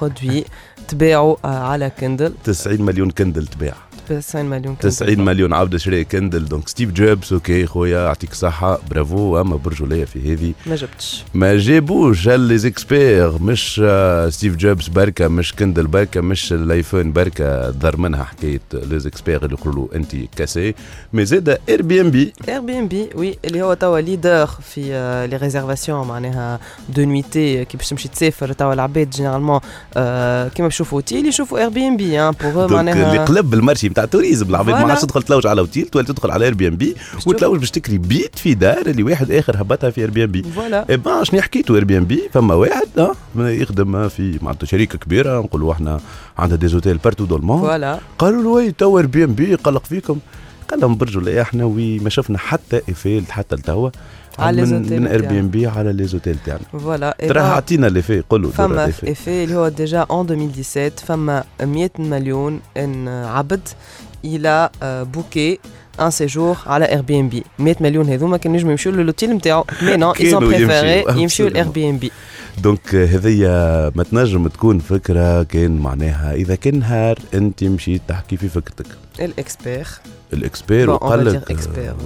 produits 0.00 0.44
تباعوا 0.88 1.36
آه 1.44 1.58
على 1.58 1.90
Kindle 2.00 2.34
90 2.44 2.82
مليون 2.82 3.10
Kindle 3.10 3.46
تباع 3.46 3.74
90 4.08 4.44
مليون 4.44 4.74
Kindle. 4.74 4.90
90 4.90 5.24
مليون 5.24 5.52
عبد 5.52 5.76
شري 5.76 6.04
Kindle. 6.04 6.44
donc 6.44 6.68
ستيف 6.68 6.90
جوبز 6.90 7.32
OK 7.32 7.66
خويا 7.66 8.04
يعطيك 8.04 8.34
صحة. 8.34 8.80
برافو 8.90 9.40
اما 9.40 9.56
برج 9.56 9.82
ولا 9.82 10.04
في 10.04 10.32
هذه. 10.32 10.52
ما 10.66 10.76
جبتش. 10.76 11.24
ما 11.34 11.56
جابوش 11.56 12.28
لي 12.28 12.58
زيكسبير 12.58 13.42
مش 13.42 13.80
آه، 13.84 14.28
ستيف 14.28 14.56
جوبز 14.56 14.88
بركة 14.88 15.28
مش 15.28 15.54
Kindle 15.54 15.86
بركة 15.86 16.20
مش 16.20 16.52
ال 16.52 16.61
iPhone 16.61 17.12
بركة. 17.12 17.70
ضر 17.70 17.96
منها 17.96 18.24
حكاية 18.24 18.60
لي 18.72 18.98
زيكسبير 18.98 19.44
اللي 19.44 19.56
يقولوا 19.60 19.88
له 19.92 19.96
انت 19.96 20.16
cassé. 20.36 20.74
مي 21.12 21.24
زاد 21.24 21.58
اير 21.68 21.82
بي 21.82 22.00
ام 22.00 22.10
بي 22.10 22.32
اير 22.48 22.60
بي 22.60 22.78
ام 22.78 22.88
بي 22.88 23.08
وي 23.14 23.38
اللي 23.44 23.62
هو 23.62 23.74
توا 23.74 24.00
leader 24.00 24.46
في 24.46 24.94
آه، 24.94 25.26
les 25.26 25.36
réservations 25.36 26.08
معناها 26.08 26.60
de 26.88 27.04
nuitées 27.04 27.64
كي 27.64 27.76
باش 27.76 27.88
تمشي 27.88 28.08
تسافر 28.08 28.52
توا 28.52 28.72
العباد 28.72 29.10
généralement 29.10 29.60
آه، 29.96 30.48
كيما 30.48 30.68
بيشوفوا 30.68 30.98
اوتيل 30.98 31.26
يشوفوا 31.26 31.58
Airbnb 31.58 32.10
pour 32.30 32.66
donc 32.66 32.88
اللي 32.88 33.04
معناها 33.04 33.24
قلب 33.24 33.54
ال 33.54 33.59
marché 33.59 33.88
نتاع 33.92 34.04
ال 34.04 34.09
tourisme 34.09 34.48
العباد 34.50 34.74
ما. 34.74 34.90
عادش 34.90 35.02
تدخل 35.02 35.22
تلوج 35.22 35.46
على 35.46 35.60
اوتيل 35.60 35.86
تولي 35.86 36.06
تدخل 36.06 36.30
على 36.30 36.44
Airbnb 36.44 36.96
وتلوج 37.26 37.58
باش 37.58 37.70
تكري 37.70 37.98
بيت 37.98 38.38
في 38.38 38.54
دار 38.54 38.86
اللي 38.86 39.02
واحد 39.02 39.30
آخر 39.30 39.62
هبطها 39.62 39.90
في 39.90 40.00
Airbnb 40.00 40.42
voilà. 40.42 40.86
eh 40.90 40.96
ben 40.96 41.24
شنو 41.24 41.40
حكيتو 41.40 41.74
Airbnb 41.74 42.28
فما 42.32 42.54
واحد 42.54 42.88
آه، 42.98 43.14
يخدم 43.38 44.08
في 44.08 44.38
معناتها 44.42 44.66
شركة 44.66 44.98
كبيرة 44.98 45.40
نقولوا 45.40 45.72
إحنا 45.72 46.00
عندها 46.38 46.56
دي 46.56 46.68
زوتيل 46.68 46.96
بارتو 46.96 47.24
دو 47.24 47.36
الموند 47.36 47.60
فوالا. 47.60 47.98
قالوا 48.18 48.42
له 48.42 48.48
وي 48.48 48.72
تو 48.72 48.98
اير 48.98 49.06
بي 49.06 49.24
ام 49.24 49.34
بي 49.34 49.54
قلق 49.54 49.84
فيكم. 49.84 50.18
قال 50.70 50.80
لهم 50.80 50.96
برجوا 50.96 51.22
لا 51.22 51.42
إحنا 51.42 51.64
وي 51.64 51.98
ما 51.98 52.10
شفنا 52.10 52.38
حتى 52.38 52.80
ايفيل 52.88 53.24
حتى 53.30 53.56
لتوا 53.56 53.90
على 54.38 54.62
من 54.62 54.92
من 55.00 55.06
اير 55.06 55.26
بي. 55.28 55.40
ام 55.40 55.48
بي 55.48 55.66
على 55.66 55.92
لي 55.92 56.04
زوتيل 56.04 56.36
تاعنا. 56.46 56.60
فوالا. 56.72 57.16
ترى 57.20 57.32
با- 57.34 57.40
أعطينا 57.40 57.86
ليفي 57.86 58.22
قولوا 58.30 58.50
فما 58.50 58.86
درا 58.86 58.90
في 59.14 59.44
اللي 59.44 59.54
هو 59.56 59.68
ديجا 59.68 60.06
ان 60.10 60.20
2017 60.30 60.90
فما 61.06 61.44
100 61.62 61.90
مليون 61.98 62.60
إن 62.76 63.08
عبد 63.08 63.68
إلى 64.24 64.70
بوكي 64.82 65.58
ان 66.00 66.10
سيجور 66.10 66.56
على 66.66 66.84
اير 66.84 67.02
بي 67.02 67.20
ام 67.20 67.28
بي 67.28 67.44
100 67.58 67.76
مليون 67.80 68.08
هذوما 68.08 68.36
كانوا 68.42 68.56
ينجموا 68.56 68.70
يمشيو 68.72 68.92
للوتيل 68.92 69.30
نتاعو 69.30 69.64
مي 69.82 69.96
نو 69.96 70.10
ايزون 70.12 70.46
بريفيري 70.48 71.04
يمشيو، 71.22 71.48
لاير. 71.48 71.68
bnb 71.68 72.10
donc 72.62 72.94
هذيا 72.94 73.90
ما 73.94 74.02
تنجم 74.02 74.48
تكون 74.48 74.78
فكرة 74.78 75.42
كان 75.42 75.76
معناها 75.76 76.34
إذا 76.34 76.54
كان 76.54 76.78
نهار 76.78 77.18
أنت 77.34 77.64
مشيت 77.64 78.02
تحكي 78.08 78.36
في 78.36 78.48
فكرتك. 78.48 78.86
ال 79.20 79.28
expert. 79.28 79.86
ال 80.32 80.40
expert 80.40 80.90
وقال 80.90 81.40
dire 81.40 81.50
لك. 81.50 81.58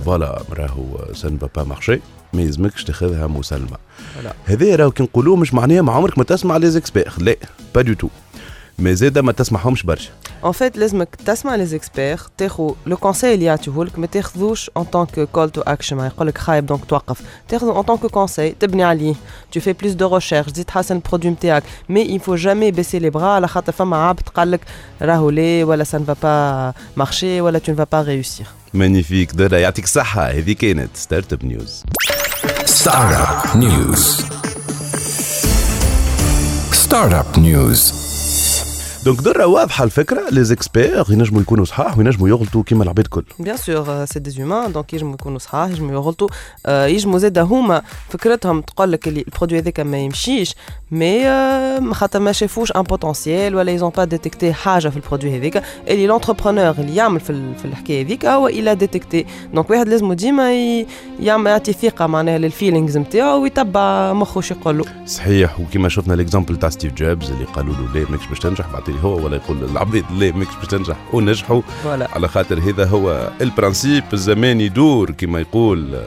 voilà 0.05 0.43
راهو 0.53 0.85
ça 1.15 1.26
ne 1.26 1.37
va 1.37 1.49
pas 1.57 1.65
marcher 1.65 2.01
ما 2.37 2.43
يلزمكش 2.43 2.85
تاخذها 2.85 3.27
مسلمه 3.27 3.77
هذا 4.45 4.77
راهو 4.77 4.91
كي 4.91 5.03
نقولوه 5.03 5.37
مش 5.37 5.55
معناها 5.55 5.83
ما 5.83 5.93
عمرك 5.93 6.19
ما 6.19 6.25
تسمع 6.25 6.57
لي 6.57 6.71
زيكسبير. 6.71 7.13
لا 7.19 7.37
pas 7.75 7.83
du 7.83 7.93
tout 7.95 8.09
mais 8.79 8.95
زاده 8.95 9.23
ما 9.23 9.33
تسمعهمش 9.33 9.83
برشا. 9.83 10.11
en 10.45 10.53
fait 10.53 10.77
لازمك 10.79 11.09
تسمع 11.27 11.55
لي 11.55 11.67
زيكسبير 11.67 12.19
تاخذ 12.39 12.71
le 12.87 12.97
conseil 12.97 13.35
اللي 13.35 13.45
يعطيهولك 13.45 13.99
ما 13.99 14.07
تاخذوش 14.07 14.71
en 14.77 14.85
tant 14.85 15.21
que 15.21 15.34
call 15.34 15.51
to 15.51 15.61
action 15.61 15.97
ما 15.97 16.07
يقول 16.07 16.27
لك 16.27 16.39
خايب 16.39 16.67
donc 16.67 16.85
توقف. 16.85 17.21
تاخذه 17.49 17.79
en 17.79 17.83
tant 17.83 18.07
que 18.07 18.22
conseil 18.22 18.57
تبني 18.61 18.85
عليه. 18.85 19.15
Tu 19.57 19.61
fais 19.61 19.75
plus 19.85 19.95
de 19.97 20.05
recherche 20.05 20.53
تزيد 20.53 20.65
تحسن 20.65 20.97
ال 20.97 21.01
produit 21.01 21.31
نتاعك 21.31 21.63
mais 21.89 22.19
il 22.19 22.23
faut 22.23 22.37
jamais 22.37 22.77
baisser 22.77 23.01
les 23.01 23.11
bras 23.11 23.23
على 23.23 23.49
خاطر 23.49 23.73
فما 23.73 23.97
عبد 23.97 24.29
قال 24.29 24.51
لك 24.51 24.61
راهو 25.03 25.31
لا 25.31 25.65
ولا 25.65 25.85
ne 25.85 26.11
va 26.11 26.15
pas 26.15 27.01
marcher 27.03 27.25
ولا 27.25 27.61
ne 27.69 27.73
vas 27.73 27.87
pas 27.95 28.07
réussir. 28.07 28.47
magnifique 28.75 29.33
درا 29.33 29.59
يعطيك 29.59 29.85
الصحة. 29.85 30.31
هذه 30.31 30.53
كانت 30.53 30.97
Startup 30.97 31.45
News 31.45 31.85
Startup 32.79 33.57
News. 33.57 34.19
Startup 36.77 37.37
News. 37.39 38.06
donc 39.07 39.21
درا 39.21 39.45
واضحه 39.45 39.85
الفكرة 39.85 40.31
لي 40.31 40.45
زيكسبير 40.45 41.05
ينجموا 41.11 41.41
يكونوا 41.41 41.65
صحاح 41.65 41.99
وينجموا 41.99 42.29
يغلطوا 42.29 42.63
كيما 42.63 42.85
العباد 42.85 43.05
الكل 43.05 43.25
bien 43.39 43.57
sûr 43.57 44.05
c'est 44.05 44.19
des 44.19 44.31
humains 44.31 44.73
donc 44.73 44.95
يجموا 44.95 45.15
يكونوا 45.15 45.39
صحاح 45.39 45.71
يجموا 45.71 45.93
يغلطوا 45.93 46.29
يجموا 46.69 47.19
زاد 47.19 47.39
هما 47.39 47.83
فكرتهم 48.09 48.61
تقول 48.61 48.93
لك 48.93 49.09
اللي 49.09 49.21
ال 49.21 49.25
produit 49.26 49.59
هذاك 49.59 49.81
ما 49.81 49.99
يمشيش 49.99 50.55
mais 50.91 51.25
خاطر 51.95 52.21
ما 52.21 52.33
شافوش 52.33 52.73
un 52.73 52.83
potentiel 52.83 53.55
ولا 53.55 53.73
ils 53.73 53.82
ont 53.82 53.91
pas 53.91 54.05
détecté 54.05 54.53
حاجة 54.53 54.89
في 54.89 54.97
ال 54.97 55.02
produit 55.02 55.39
هذاك 55.39 55.63
اللي 55.89 56.07
l'entrepreneur 56.07 56.75
اللي 56.79 56.97
يعمل 56.97 57.21
في, 57.21 57.55
في 57.59 57.65
الحكاية 57.65 58.05
هذيك 58.05 58.27
هو 58.27 58.49
il 58.49 58.75
a 58.75 58.81
détecté 58.81 59.27
donc 59.55 59.71
واحد 59.71 59.89
لازم 59.89 60.13
ديما 60.13 60.53
يعمل 61.21 61.51
يعطي 61.51 61.73
ثقه 61.73 62.07
معناها 62.07 62.39
لل 62.39 62.51
feelings 62.51 62.99
نتاعو 62.99 63.43
ويتبع 63.43 64.13
مخه 64.13 64.41
شو 64.41 64.55
يقول 64.55 64.79
له 64.79 64.85
صحيح 65.07 65.61
وكما 65.61 65.89
شفنا 65.89 66.15
ال 66.15 66.20
exemple 66.20 66.57
تاع 66.57 66.69
ستيف 66.69 66.93
جوبز 66.93 67.31
اللي 67.31 67.45
قالوا 67.45 67.75
له 67.75 68.01
لا 68.01 68.11
ماكش 68.11 68.27
باش 68.27 68.39
تنجح 68.39 68.73
بعد 68.73 68.96
هو 68.99 69.25
ولا 69.25 69.37
يقول 69.37 69.65
العباد 69.65 70.05
لا 70.19 70.33
ماكش 70.33 70.55
باش 70.55 70.67
تنجح 70.67 70.97
ونجحوا. 71.13 71.63
على 71.85 72.29
خاطر 72.29 72.59
هذا 72.59 72.85
هو 72.85 73.31
ال 73.41 73.48
principe 73.48 74.05
الزمان 74.13 74.61
يدور 74.61 75.11
كما 75.11 75.41
يقول 75.41 76.01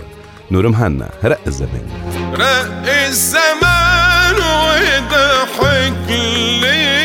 نور 0.52 0.68
مهنا 0.68 1.10
رأى 1.24 1.38
الزمان. 1.48 1.88
رق 2.34 2.94
الزمان 3.08 4.36
وضحك 4.36 6.10
ليا 6.62 6.99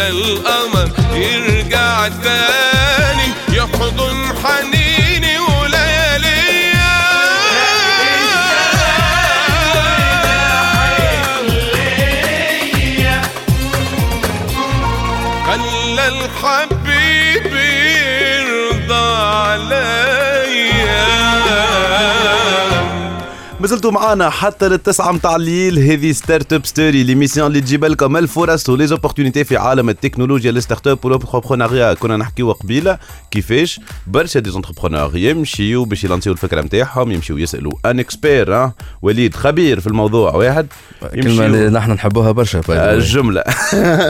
خلى 0.00 0.08
مازلتوا 23.71 23.91
معانا 23.91 24.29
حتى 24.29 24.69
للتسعة 24.69 25.11
متاع 25.11 25.35
الليل. 25.35 25.79
هذه 25.79 26.11
Startup 26.11 26.65
Story 26.65 27.03
l'émission 27.03 27.47
اللي 27.47 27.61
تجيب 27.61 27.85
لكم 27.85 28.17
الفرص 28.17 28.69
و 28.69 28.74
les 28.74 28.88
opportunités 28.88 29.43
في 29.43 29.57
عالم 29.57 29.89
التكنولوجيا. 29.89 30.51
ال 30.51 30.55
startup 30.55 30.87
وال 30.87 31.05
entrepreneuriat 31.05 31.93
كنا 31.93 32.17
نحكيو 32.17 32.51
قبيلة. 32.51 32.97
كيفاش؟ 33.31 33.79
برشا 34.07 34.39
des 34.39 34.49
entrepreneurs 34.49 35.17
يمشيو 35.17 35.85
باش 35.85 36.03
يلانسيو 36.03 36.33
الفكرة 36.33 36.61
نتاعهم 36.61 37.11
يمشيو 37.11 37.37
يسألوا 37.37 37.71
un 37.85 37.99
expert 37.99 38.69
وليد 39.01 39.35
خبير 39.35 39.79
في 39.79 39.87
الموضوع 39.87 40.35
واحد. 40.35 40.67
كلمة 41.13 41.45
اللي 41.45 41.69
نحن 41.69 41.91
نحبوها 41.91 42.31
برشا. 42.31 42.61
جملة 42.99 43.43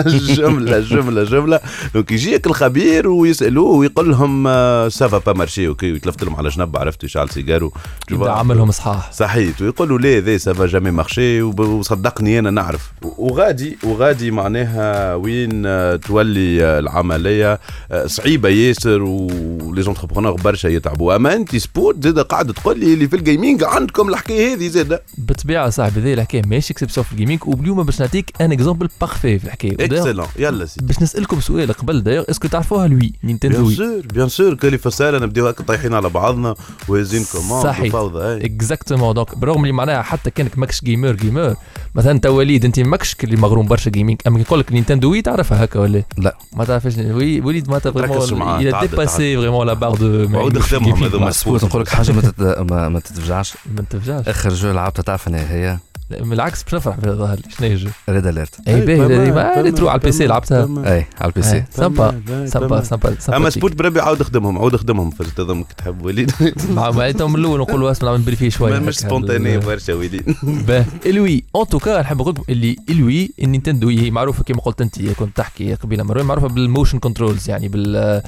جملة 0.07 0.79
جملة 0.79 1.23
جملة 1.23 1.59
donc 1.93 2.11
يجيك 2.11 2.47
الخبير 2.47 3.07
ويسألوه 3.07 3.69
ويقول 3.69 4.09
لهم 4.09 4.43
ça 4.89 5.03
va 5.03 5.17
pas 5.17 5.33
marcher 5.33 5.67
ok 5.67 5.91
ويتلفت 5.91 6.23
لهم 6.23 6.35
على 6.35 6.49
جنب 6.49 6.77
عرفت 6.77 7.03
يشعل 7.03 7.29
سيجارو. 7.29 7.73
عملهم 8.11 8.71
صحاح 8.71 9.11
صحيت 9.51 9.61
ويقولوا 9.61 9.99
لا 9.99 10.19
ذي 10.19 10.37
ça 10.37 10.51
va 10.51 10.65
jamais 10.65 10.91
marcher 10.91 11.41
وصدقني 11.41 12.39
أنا 12.39 12.49
نعرف. 12.49 12.91
وغادي 13.01 13.77
وغادي 13.83 14.31
معناها 14.31 15.15
وين 15.15 15.65
آه، 15.65 15.95
تولي 15.95 16.65
آه، 16.65 16.79
العملية؟ 16.79 17.59
آه، 17.91 18.05
صعيبة 18.05 18.49
ياسر 18.49 19.01
و 19.01 19.81
les 19.81 19.91
entrepreneurs 19.91 20.33
برشا 20.33 20.67
يتعبوا. 20.67 21.15
أما 21.15 21.33
انت 21.33 21.55
سبوت 21.55 22.03
زاد 22.03 22.19
قاعد 22.19 22.53
تقول 22.53 22.79
لي 22.79 22.93
اللي 22.93 23.07
في 23.07 23.15
ال 23.15 23.22
gaming 23.22 23.63
عندكم 23.63 24.09
الحكاية 24.09 24.55
هذه 24.55 24.67
زاد. 24.67 24.99
بالطبيعة 25.17 25.69
صاحبي 25.69 26.01
هذه 26.01 26.13
الحكاية 26.13 26.41
ماشي 26.47 26.73
exception 26.73 27.05
في 27.05 27.11
ال 27.11 27.15
gaming 27.15 27.39
واليوم 27.45 27.83
باش 27.83 28.01
نعطيك 28.01 28.33
un 28.41 28.51
exemple 28.51 28.89
parfait 29.01 29.39
في 29.39 29.45
الحكاية. 29.45 29.75
excellent 29.79 30.27
يلا 30.39 30.65
سي 30.65 30.81
باش 30.83 31.01
نسألكم 31.01 31.39
سؤال 31.39 31.73
قبل 31.73 32.03
d'ailleurs 32.03 32.25
est-ce 32.29 32.41
que 32.41 32.47
تعرفوها 32.47 32.87
ال 32.87 33.13
Wii 33.23 33.35
Nintendo 33.35 33.65
bien 33.65 33.75
sûr 33.75 34.01
bien 34.13 34.29
sûr 34.29 34.53
كالي 34.53 34.77
فسالة 34.77 35.19
نبداو 35.19 35.47
هكا 35.47 35.63
طايحين 35.63 35.93
على 35.93 36.09
بعضنا. 36.09 36.55
وهازين 36.87 37.23
commande 37.31 37.63
صحيح. 37.63 37.95
exactement 37.95 39.13
donc 39.13 39.37
برغم 39.41 39.61
اللي 39.61 39.71
معناها 39.73 40.01
حتى 40.01 40.31
كانك 40.31 40.57
ماكش 40.57 40.83
gamer 40.83 41.11
gamer 41.11 41.55
مثلا 41.95 42.11
انت 42.11 42.25
وليد 42.25 42.65
انت 42.65 42.79
ماكش 42.79 43.15
اللي 43.23 43.35
مغروم 43.35 43.67
برشا 43.67 43.91
gaming 43.91 44.21
أما 44.27 44.39
يقول 44.39 44.59
لك 44.59 44.71
Nintendo 44.71 45.11
Wii 45.11 45.21
تعرفها 45.21 45.63
هكا 45.63 45.79
ولا؟ 45.79 46.03
لا. 46.17 46.37
ما 46.53 46.65
تعرفش 46.65 46.97
Wii 46.97 47.41
وليد 47.41 47.69
ما 47.69 47.79
تركزش 47.79 48.33
معاه، 48.33 48.57
vraiment 48.57 48.81
تعدى- 48.81 48.89
dépassé 48.89 49.35
vraiment 49.37 49.67
la 49.67 49.73
part 49.73 49.95
de 49.95 50.37
عود 50.39 50.59
خدمهم 50.59 51.03
هذوما 51.03 51.31
نقول 51.47 51.81
لك 51.81 51.87
حاجة 51.87 52.11
ما, 52.11 52.21
تت... 52.21 52.41
ما, 52.71 52.89
ما 52.89 52.99
تتفجعش. 52.99 53.53
ما 53.75 53.81
تفجعش 53.89 54.27
آخر 54.27 54.49
جو 54.53 54.71
لعبتها 54.71 55.03
تعرف 55.03 55.29
هي؟ 55.29 55.77
بالعكس 56.19 56.63
باش 56.63 56.75
نفرح 56.75 56.99
بها 56.99 57.13
ظهر 57.13 57.35
لي 57.37 57.43
شنو 57.57 57.67
هي 57.67 57.73
الجو 57.73 57.89
ريد 58.09 58.27
اليرت 58.27 58.55
اي 58.67 58.81
باهي 58.85 59.31
تمام، 59.31 59.69
تروح 59.75 59.91
على 59.91 59.99
البي 59.99 60.11
سي 60.11 60.27
لعبتها. 60.27 60.93
اي 60.93 61.05
على 61.21 61.29
البي 61.29 61.41
سي 61.41 61.55
إيه، 61.55 61.67
سامبا 61.71 62.21
تمام، 62.27 62.47
سامبا. 62.47 62.81
سامبا 62.83 63.15
سامبا 63.19 63.37
أما 63.37 63.49
سبوت 63.49 63.73
بربي 63.75 64.01
عاود 64.01 64.23
خدمهم 64.23 64.57
عاود 64.57 64.75
خدمهم 64.75 65.09
في 65.11 65.23
تظنك 65.35 65.73
تحب 65.73 66.05
وليد. 66.05 66.31
مع 66.75 66.91
ما 66.91 67.09
انت 67.09 67.21
من 67.21 67.35
الأول 67.35 67.59
نقولوا 67.59 67.91
اسمع 67.91 68.11
نعمل 68.11 68.23
بريفي 68.23 68.49
شوية 68.49 68.79
مش. 68.79 68.97
سبونتاني 68.99 69.57
برشا 69.57 69.93
وليد. 69.93 70.35
باه. 70.67 70.85
إلوي 71.05 71.43
اون 71.55 71.67
توكا 71.67 72.01
نحب 72.01 72.21
نقول 72.21 72.33
لكم 72.33 72.43
اللي 72.49 72.75
إلوي 72.89 73.31
النينتندو 73.41 73.89
هي 73.89 74.11
معروفة 74.11 74.43
كما 74.43 74.61
قلت 74.61 74.81
أنت 74.81 75.01
كنت 75.01 75.37
تحكي 75.37 75.73
قبيلة 75.73 76.03
مره 76.03 76.23
معروفة 76.23 76.47
بالموشن 76.47 76.99
كنترولز 76.99 77.49
يعني 77.49 77.67
بال 77.67 78.21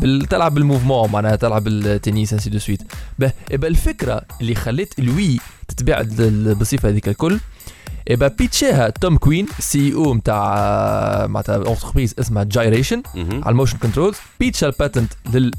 بال 0.00 0.26
تلعب 0.26 0.54
بال 0.54 0.64
mouvement 0.64 1.10
معناها 1.10 1.36
تلعب 1.36 1.64
بالتنس 1.64 2.32
ainsi 2.32 2.50
de 2.50 2.58
suite 2.58 2.82
باه. 3.18 3.32
يبقى 3.50 3.70
الفكرة 3.70 4.22
اللي 4.40 4.54
خلت 4.54 4.98
ال 4.98 5.08
Wii 5.08 5.38
تتباع 5.68 6.00
ال- 6.00 6.54
بالصفه 6.54 6.88
هذيك 6.88 7.08
الكل. 7.08 7.40
يبقى 8.10 8.34
بيتشاها 8.38 8.90
توم 8.90 9.16
كوين 9.16 9.46
CEO 9.60 10.14
نتاع 10.14 11.26
معناتها 11.26 11.56
entreprise 11.56 12.14
اسمها 12.18 12.44
جايريشن 12.44 13.02
على 13.16 13.48
ال 13.48 13.52
motion 13.52 13.78
controls. 13.78 14.16
بيتشا 14.40 14.66
ال 14.66 14.73
patent 14.73 15.12
لل 15.34 15.50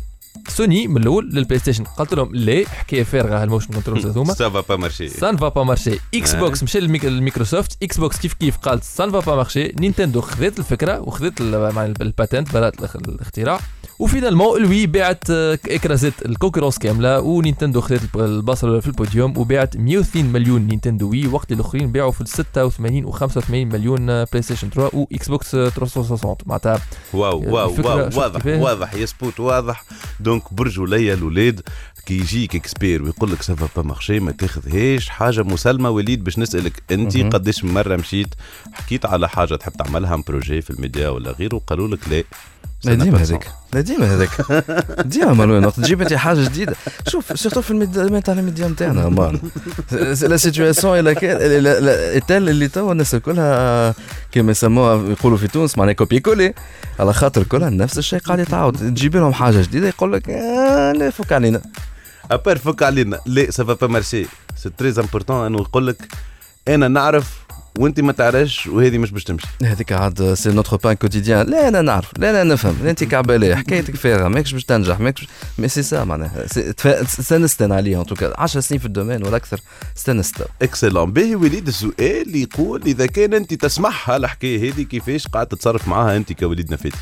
سوني 0.48 0.88
من 0.88 1.02
الأول 1.02 1.30
للبلاي 1.30 1.60
ستيشن 1.60 1.84
قالت 1.84 2.14
لهم 2.14 2.36
لا 2.36 2.64
حكاية 2.68 3.04
فارغة 3.04 3.42
هال 3.44 3.51
motion 3.51 3.74
controls 3.74 4.06
هذوما. 4.06 4.34
سافا 4.34 4.60
با 4.62 4.76
marcher 4.76 5.08
ça 5.10 5.24
ne 5.24 5.38
va 5.38 5.48
pas 5.50 5.64
marcher 5.64 6.00
إكس. 6.16 6.36
بوكس 6.36 6.64
مشى 6.64 6.80
للميكروسوفت. 6.80 7.84
إكس 7.84 7.98
بوكس 7.98 8.18
كيف 8.20 8.34
كيف 8.34 8.58
قالت 8.58 8.84
ça 8.84 8.98
ne 8.98 9.12
va 9.12 9.20
pas 9.20 9.36
marcher 9.36 9.68
نينتندو 9.80 10.22
خذت 10.22 10.60
الفكرة 10.60 11.00
وخذت 11.00 11.42
ال 11.42 11.58
patent 11.58 12.54
برات 12.54 12.80
الاخ- 12.80 12.96
الاختراع. 12.96 13.60
و 14.00 14.05
finalement 14.05 14.58
ال 14.62 14.68
Wii 14.68 14.86
باعت 14.86 15.24
آه، 15.30 15.60
اكرزت 15.70 16.26
ال 16.26 16.30
concurrence 16.30 16.78
كاملة 16.78 17.20
ونينتندو 17.20 17.82
خذت 17.82 18.04
الب- 18.04 18.18
البصره 18.24 18.80
في 18.80 18.88
البوديوم 18.88 19.38
وباعت 19.38 19.78
102 19.78 20.26
مليون 20.26 20.62
Nintendo 20.62 21.10
Wii 21.10 21.28
وقت 21.28 21.52
الاخرين 21.52 21.92
باعوا 21.92 22.12
في 22.12 22.24
86 22.26 23.06
و 23.06 23.12
85 23.12 23.68
مليون 23.68 24.10
آه، 24.10 24.28
بلاي 24.32 24.42
ستيشن 24.42 24.70
3 24.70 24.98
واكس 24.98 25.30
بوكس 25.30 25.56
آه، 25.56 25.70
360 25.70 26.36
معناتها 26.46 26.80
waouh 27.14 27.54
waouh 27.56 27.70
الفكرة 27.70 27.96
waouh 27.96 28.10
شفت 28.10 28.18
واضح؟ 28.18 28.46
واضح 28.46 28.94
يا 28.94 29.06
سبوت 29.06 29.40
واضح 29.40 29.84
donc 30.20 30.54
برجوليا 30.54 31.14
الاولاد 31.14 31.62
كي 32.06 32.18
يجيك 32.18 32.56
expert 32.56 33.04
ويقول 33.04 33.32
لك 33.32 33.42
ça 33.42 33.55
va 33.55 33.68
pas 33.76 33.82
marcher 33.88 34.20
ما 34.20 34.32
تاخذهاش 34.32 35.10
حاجة 35.10 35.44
مسلمة 35.44 35.90
وليد 35.90 36.24
باش 36.24 36.40
نسألك 36.40 36.84
أنت. 36.92 37.18
قداش 37.34 37.64
مرة 37.64 37.96
مشيت 37.96 38.28
حكيت 38.74 39.06
على 39.06 39.30
حاجة 39.30 39.56
تحب 39.56 39.72
تعملها 39.72 40.16
projet 40.28 40.62
في 40.62 40.70
الميديا 40.70 41.10
ولا 41.10 41.32
غيره 41.32 41.56
وقالوا 41.56 41.88
لك 41.88 42.00
لا 42.10 42.24
ديما 42.84 43.18
هذاك 43.18 43.48
لا 43.74 43.82
ديما 43.82 44.16
هذاك 44.16 44.64
ديما 45.06 45.34
مالوين 45.34 45.74
تجيب 45.74 46.02
انت 46.02 46.14
حاجة 46.14 46.44
جديده 46.44 46.76
شوف 47.08 47.40
surtout 47.40 47.62
في 47.62 47.72
الميديا 47.72 48.20
تاع 48.20 48.34
الميديا 48.34 48.68
نتاعنا 48.68 49.10
maintenant 49.10 49.40
la 50.22 50.38
situation 50.38 51.00
elle 51.00 51.10
est 52.14 52.27
telle 52.27 52.50
اللي 52.50 52.68
توا 52.68 52.92
الناس 52.92 53.16
الكلها 53.16 53.94
كما 54.32 54.52
يسموها 54.52 55.10
يقولوا 55.12 55.38
في 55.38 55.48
تونس 55.48 55.78
معناها 55.78 55.94
copier-coller 55.94 56.54
على 57.00 57.14
خاطر 57.14 57.44
كلها 57.44 57.70
نفس 57.70 57.98
الشيء 57.98 58.20
قاعد 58.20 58.40
يتعاود 58.40 58.78
تجيب 58.78 59.16
لهم 59.16 59.34
حاجة 59.34 59.62
جديده 59.62 59.88
يقول 59.88 60.14
لك 60.14 60.30
لا 61.00 61.10
فك 61.10 61.32
علينا 61.32 61.62
à 62.32 62.37
part 62.37 62.58
فك 62.58 62.84
علينا 62.84 63.20
لا 63.26 63.52
ça 63.52 63.63
va 63.63 63.74
pas 63.74 63.88
marcher 63.88 64.26
c'est 64.56 64.70
très 64.70 64.94
important 65.00 65.46
انه 65.46 65.58
يقول 65.58 65.88
لك 65.88 65.98
أنا 66.68 66.88
نعرف 66.88 67.49
وانت 67.80 68.00
ما 68.00 68.12
تعرفش 68.12 68.68
وهذه 68.68 68.98
مش 68.98 69.12
باش 69.12 69.24
تمشي. 69.24 69.48
هذيك 69.64 69.92
عاد 69.92 70.34
c'est 70.34 70.52
notre 70.52 70.78
pain 70.78 70.94
quotidien. 70.94 71.46
لا 71.46 71.68
أنا 71.68 71.82
نعرف. 71.82 72.12
لا 72.18 72.30
أنا 72.30 72.44
نفهم. 72.44 72.78
لا 72.84 72.90
انت 72.90 73.04
كعبالي 73.04 73.56
حكايتك 73.56 73.96
فارغة. 73.96 74.28
ماكش 74.28 74.54
باش 74.54 74.66
تنجح 74.66 75.00
ماكش 75.00 75.28
mais 75.58 75.68
c'est 75.68 75.84
ça 75.84 76.04
معناها. 76.04 76.46
أنا 77.62 77.76
عليه 77.76 78.02
en 78.02 78.06
tout 78.06 78.27
cas 78.27 78.42
10 78.42 78.62
سنين 78.62 78.80
في 78.80 78.86
ال 78.86 78.91
domaine 78.91 79.24
ولا 79.24 79.36
أكثر 79.36 79.60
استانست 79.98 80.36
excellent 80.62 81.12
باهي 81.12 81.36
وليد 81.36 81.68
السؤال 81.68 82.36
يقول 82.36 82.82
إذا 82.86 83.06
كان 83.06 83.34
انت 83.34 83.54
تسمعها 83.54 84.18
الحكاية 84.18 84.74
هذه 84.74 84.82
كيفاش 84.82 85.28
قاعد 85.28 85.48
تتصرف 85.48 85.88
معاها 85.88 86.18
انت 86.18 86.34
كوليد 86.34 86.74
نفاتي؟ 86.74 86.98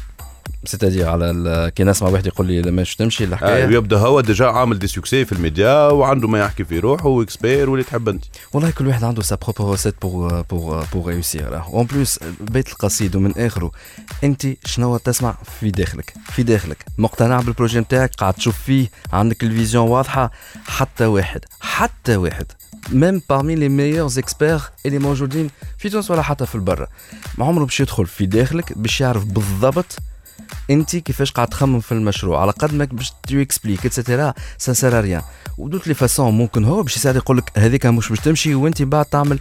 c'est-à-dire 0.68 1.10
على 1.10 1.72
كي 1.76 1.84
نسمع 1.84 2.10
واحد 2.10 2.28
يقول 2.28 2.48
لي 2.48 2.62
لما 2.62 2.84
تمشي 2.98 3.24
آه 3.24 3.28
الحكاية. 3.28 3.64
يبدأ 3.66 3.98
هو 3.98 4.22
déjà 4.22 4.46
عامل 4.46 4.80
des 4.80 4.88
succès 4.88 5.26
في 5.26 5.32
الميديا 5.32 5.88
وعنده 5.88 6.28
ما 6.28 6.40
يحكي 6.40 6.64
في 6.64 6.80
روحه 6.80 7.08
و 7.08 7.16
expert 7.16 7.70
واللي 7.70 7.84
تحب 7.84 8.10
أنت. 8.10 8.24
والله 8.54 8.70
كل 8.72 8.88
واحد 8.88 9.04
عنده 9.04 9.22
sa 9.22 9.38
propre 9.48 9.72
recette 9.72 9.96
pour 10.02 10.42
pour 10.42 10.86
pour 10.94 11.06
réussir 11.06 11.64
en 11.64 11.86
plus 11.86 12.20
بيت 12.42 12.68
القصيد 12.70 13.16
ومن 13.16 13.38
اخره 13.38 13.72
أنت 14.24 14.48
شنو 14.66 14.98
تسمع 14.98 15.38
في 15.60 15.72
داخلك؟ 15.72 16.14
في 16.32 16.44
داخلك. 16.44 16.86
مقتنع 16.98 17.42
بال 17.42 17.51
projet 17.51 17.80
نتاعك؟ 17.80 18.16
قاعد 18.16 18.34
تشوف 18.34 18.58
فيه؟ 18.62 18.88
عندك 19.14 19.44
ال 19.44 19.50
vision 19.50 19.88
واضحة؟ 19.90 20.32
حتى 20.68 21.06
واحد 21.06 21.42
حتى 21.60 22.16
واحد. 22.16 22.46
même 22.92 23.22
parmi 23.30 23.56
les 23.56 23.70
meilleurs 23.70 24.06
experts 24.18 24.62
اللي 24.86 25.00
موجودين 25.00 25.50
في 25.78 25.90
تونس 25.90 26.12
ولا 26.12 26.22
حتى 26.22 26.46
في 26.46 26.56
البرة 26.56 26.88
ما 27.38 27.46
عمره 27.46 27.66
باش 27.66 27.80
يدخل 27.80 28.06
في 28.06 28.26
داخلك 28.26 28.78
باش 28.78 29.02
يعرف 29.02 29.26
بالضبط 29.26 29.98
انت 30.70 30.96
كيفاش 30.96 31.32
قاعد 31.32 31.48
تخمم 31.48 31.80
في 31.80 31.92
المشروع؟ 31.92 32.42
على 32.42 32.52
قد 32.52 32.74
ما 32.74 32.86
باش 32.86 33.12
tu 33.28 33.42
expliques 33.42 33.86
et 33.86 33.98
cetera 33.98 34.34
ça 34.58 34.74
sert 34.74 35.02
à 35.02 35.06
rien 35.06 35.22
de 35.58 35.65
toutes 35.65 35.88
les 35.88 35.94
façons 35.94 36.34
ممكن 36.34 36.66
هو 36.66 36.84
باش 36.84 36.98
يساعد 36.98 37.16
يقول 37.16 37.38
لك 37.38 37.52
هذيك 37.58 37.86
مش 37.86 38.10
باش 38.10 38.20
تمشي 38.20 38.56
وانت 38.56 38.82
بعد 38.82 39.06
تعمل 39.06 39.40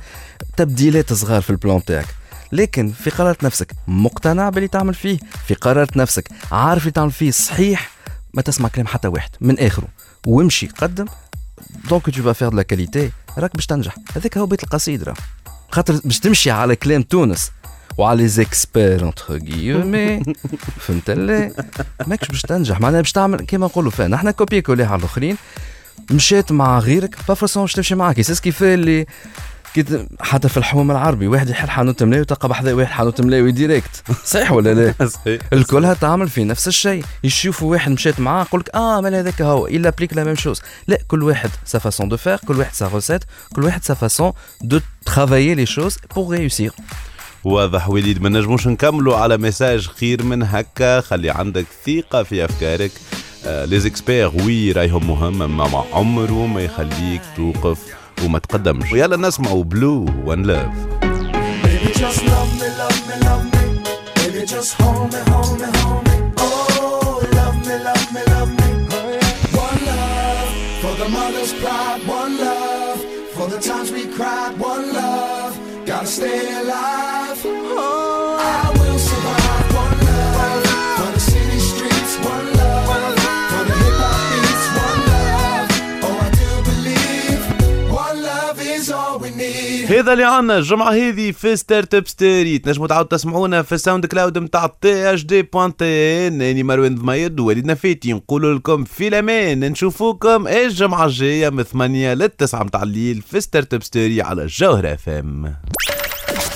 تبديلات 0.56 1.12
صغار 1.12 1.42
في 1.42 1.50
ال 1.50 1.57
plan 1.57 1.84
تاعك. 1.84 2.06
لكن 2.52 2.92
في 2.92 3.10
قرارة 3.10 3.36
نفسك 3.42 3.72
مقتنع 3.86 4.48
باللي 4.48 4.68
تعمل 4.68 4.94
فيه. 4.94 5.18
في 5.46 5.54
قرارة 5.54 5.88
نفسك 5.96 6.28
عارف 6.52 6.82
اللي 6.82 6.92
تعمل 6.92 7.12
فيه 7.12 7.30
صحيح 7.30 7.90
ما 8.34 8.42
تسمع 8.42 8.68
كلام 8.68 8.86
حتى 8.86 9.08
واحد 9.08 9.30
من 9.40 9.58
آخره. 9.58 9.88
وامشي 10.26 10.66
قدم. 10.66 11.06
donc 11.90 12.10
tu 12.10 12.34
fais 12.34 12.48
de 12.48 12.56
la 12.56 12.62
qualité 12.62 13.10
راك 13.38 13.54
باش 13.54 13.66
تنجح. 13.66 13.94
هذاك 14.16 14.38
هو 14.38 14.46
بيت 14.46 14.64
القصيد 14.64 15.02
راه. 15.02 15.14
خاطر 15.70 16.00
باش 16.04 16.18
تمشي 16.20 16.50
على 16.50 16.76
كلام 16.76 17.02
تونس 17.02 17.50
وعلى 17.98 18.22
les 18.22 18.28
experts 18.28 19.02
entre 19.04 19.24
guillemets 19.36 20.22
فهمت 20.80 21.10
لا 21.10 21.52
ماكش 22.06 22.28
باش 22.28 22.42
تنجح 22.42 22.80
معناها 22.80 23.00
باش 23.00 23.12
تعمل 23.12 23.40
كيما 23.40 23.66
نقولوا 23.66 23.90
فيها 23.90 24.08
نحن 24.08 24.30
copier 24.30 24.60
coller 24.60 24.84
على 24.84 24.98
الاخرين 24.98 25.36
مشيت 26.10 26.52
مع 26.52 26.78
غيرك 26.78 27.16
pas 27.28 27.34
forcément 27.34 27.60
باش 27.60 27.72
تمشي 27.72 27.94
معاك 27.94 28.20
c'est 28.20 28.42
كيف 28.42 28.62
اللي 28.62 29.06
كي 29.74 29.82
ت- 29.82 30.08
حتى 30.20 30.48
في 30.48 30.56
الحوم 30.56 30.90
العربي 30.90 31.26
واحد 31.28 31.48
يحل 31.50 31.70
حانوت 31.70 32.02
ملاوي 32.02 32.20
وتلقى 32.20 32.48
بحذا 32.48 32.72
واحد 32.72 32.92
حانوت 32.92 33.20
ملاوي 33.20 33.52
direct 33.52 34.02
صحيح 34.24 34.52
ولا 34.52 34.74
لا؟ 34.74 35.06
صحيح 35.08 35.40
الكلها 35.52 35.94
تعمل 35.94 36.28
في 36.28 36.44
نفس 36.44 36.68
الشيء 36.68 37.04
يشوفوا 37.24 37.70
واحد 37.70 37.90
مشيت 37.92 38.20
معاه 38.20 38.42
يقول 38.44 38.60
لك 38.60 38.74
آه 38.74 39.00
مال 39.00 39.14
هذاك 39.14 39.42
هو 39.42 39.68
il 39.68 39.82
applique 39.90 40.12
la 40.16 40.24
même 40.24 40.40
chose. 40.44 40.60
لا 40.88 40.98
كل 41.08 41.22
واحد 41.22 41.50
sa 41.74 41.78
façon 41.78 42.04
de 42.04 42.16
faire 42.16 42.44
كل 42.46 42.58
واحد 42.58 42.72
sa 42.74 42.86
recette 42.98 43.24
كل 43.54 43.64
واحد 43.64 43.82
sa 43.84 43.94
façon 43.94 44.32
de 44.64 44.80
travailler 45.10 45.54
les 45.54 45.66
choses 45.76 45.96
pour 46.14 46.30
réussir. 46.30 46.70
واضح 47.46 47.88
وليد 47.88 48.22
ما 48.22 48.28
نجموش 48.28 48.66
نكملوا 48.66 49.16
على 49.16 49.36
message 49.38 49.86
خير 49.86 50.22
من 50.22 50.42
هكا 50.42 51.00
خلي 51.00 51.30
عندك 51.30 51.66
ثقة 51.86 52.22
في 52.22 52.44
أفكارك 52.44 52.90
آه 53.46 53.64
لي 53.64 53.80
زيكسبير 53.80 54.30
وي 54.46 54.72
رايهم 54.72 55.06
مهم 55.06 55.56
أما 55.56 55.84
عمره 55.92 56.46
ما 56.46 56.60
يخليك 56.60 57.20
توقف 57.36 57.78
وما 58.24 58.38
تقدمش 58.38 58.92
ويلا 58.92 59.16
نسمعوا 59.16 59.64
Blue 59.64 60.06
One 60.24 60.42
Love 60.42 60.72
just 62.02 62.22
love 62.32 62.52
me, 62.60 62.68
love 62.80 63.00
me, 63.08 63.14
love 63.26 63.44
me. 63.54 63.64
Baby, 64.16 64.42
just 64.52 64.72
hold 64.80 65.12
me, 65.12 65.20
hold 65.30 65.58
me, 65.60 65.68
hold 65.78 66.04
me. 66.04 66.05
Stay 76.06 76.60
alive. 76.60 77.42
Oh, 77.44 78.15
هذا 89.90 90.12
اللي 90.12 90.24
عنا 90.24 90.58
الجمعة 90.58 90.90
هذه 90.90 91.30
في 91.30 91.56
Start-up 91.56 92.08
Story 92.08 92.58
تنجموا 92.58 92.86
تعاودوا 92.86 93.18
تسمعونا 93.18 93.62
في 93.62 93.74
ال 93.74 94.06
SoundCloud 94.06 94.38
نتاع 94.38 94.66
THD 94.80 95.14
point 95.14 96.26
TN 96.28 96.42
اني 96.42 96.62
مروان 96.62 96.94
ضميد 96.94 97.40
ووليد 97.40 97.66
نفيتي 97.66 98.12
نقولوا 98.12 98.54
لكم 98.54 98.84
في 98.84 99.08
الأمان. 99.08 99.60
نشوفوكم 99.60 100.48
الجمعة 100.48 101.04
الجاية 101.04 101.48
من 101.48 101.62
8 101.62 102.14
لل 102.14 102.28
9 102.28 102.62
متاع 102.62 102.82
الليل 102.82 103.22
في 103.22 103.40
Start-up 103.40 103.82
Story 103.82 104.22
على 104.22 104.42
الجوهرة 104.42 104.94
FM 104.94 105.54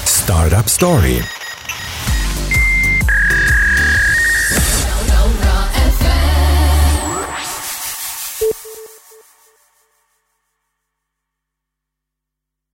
Startup 0.04 0.68
Story. 0.78 1.39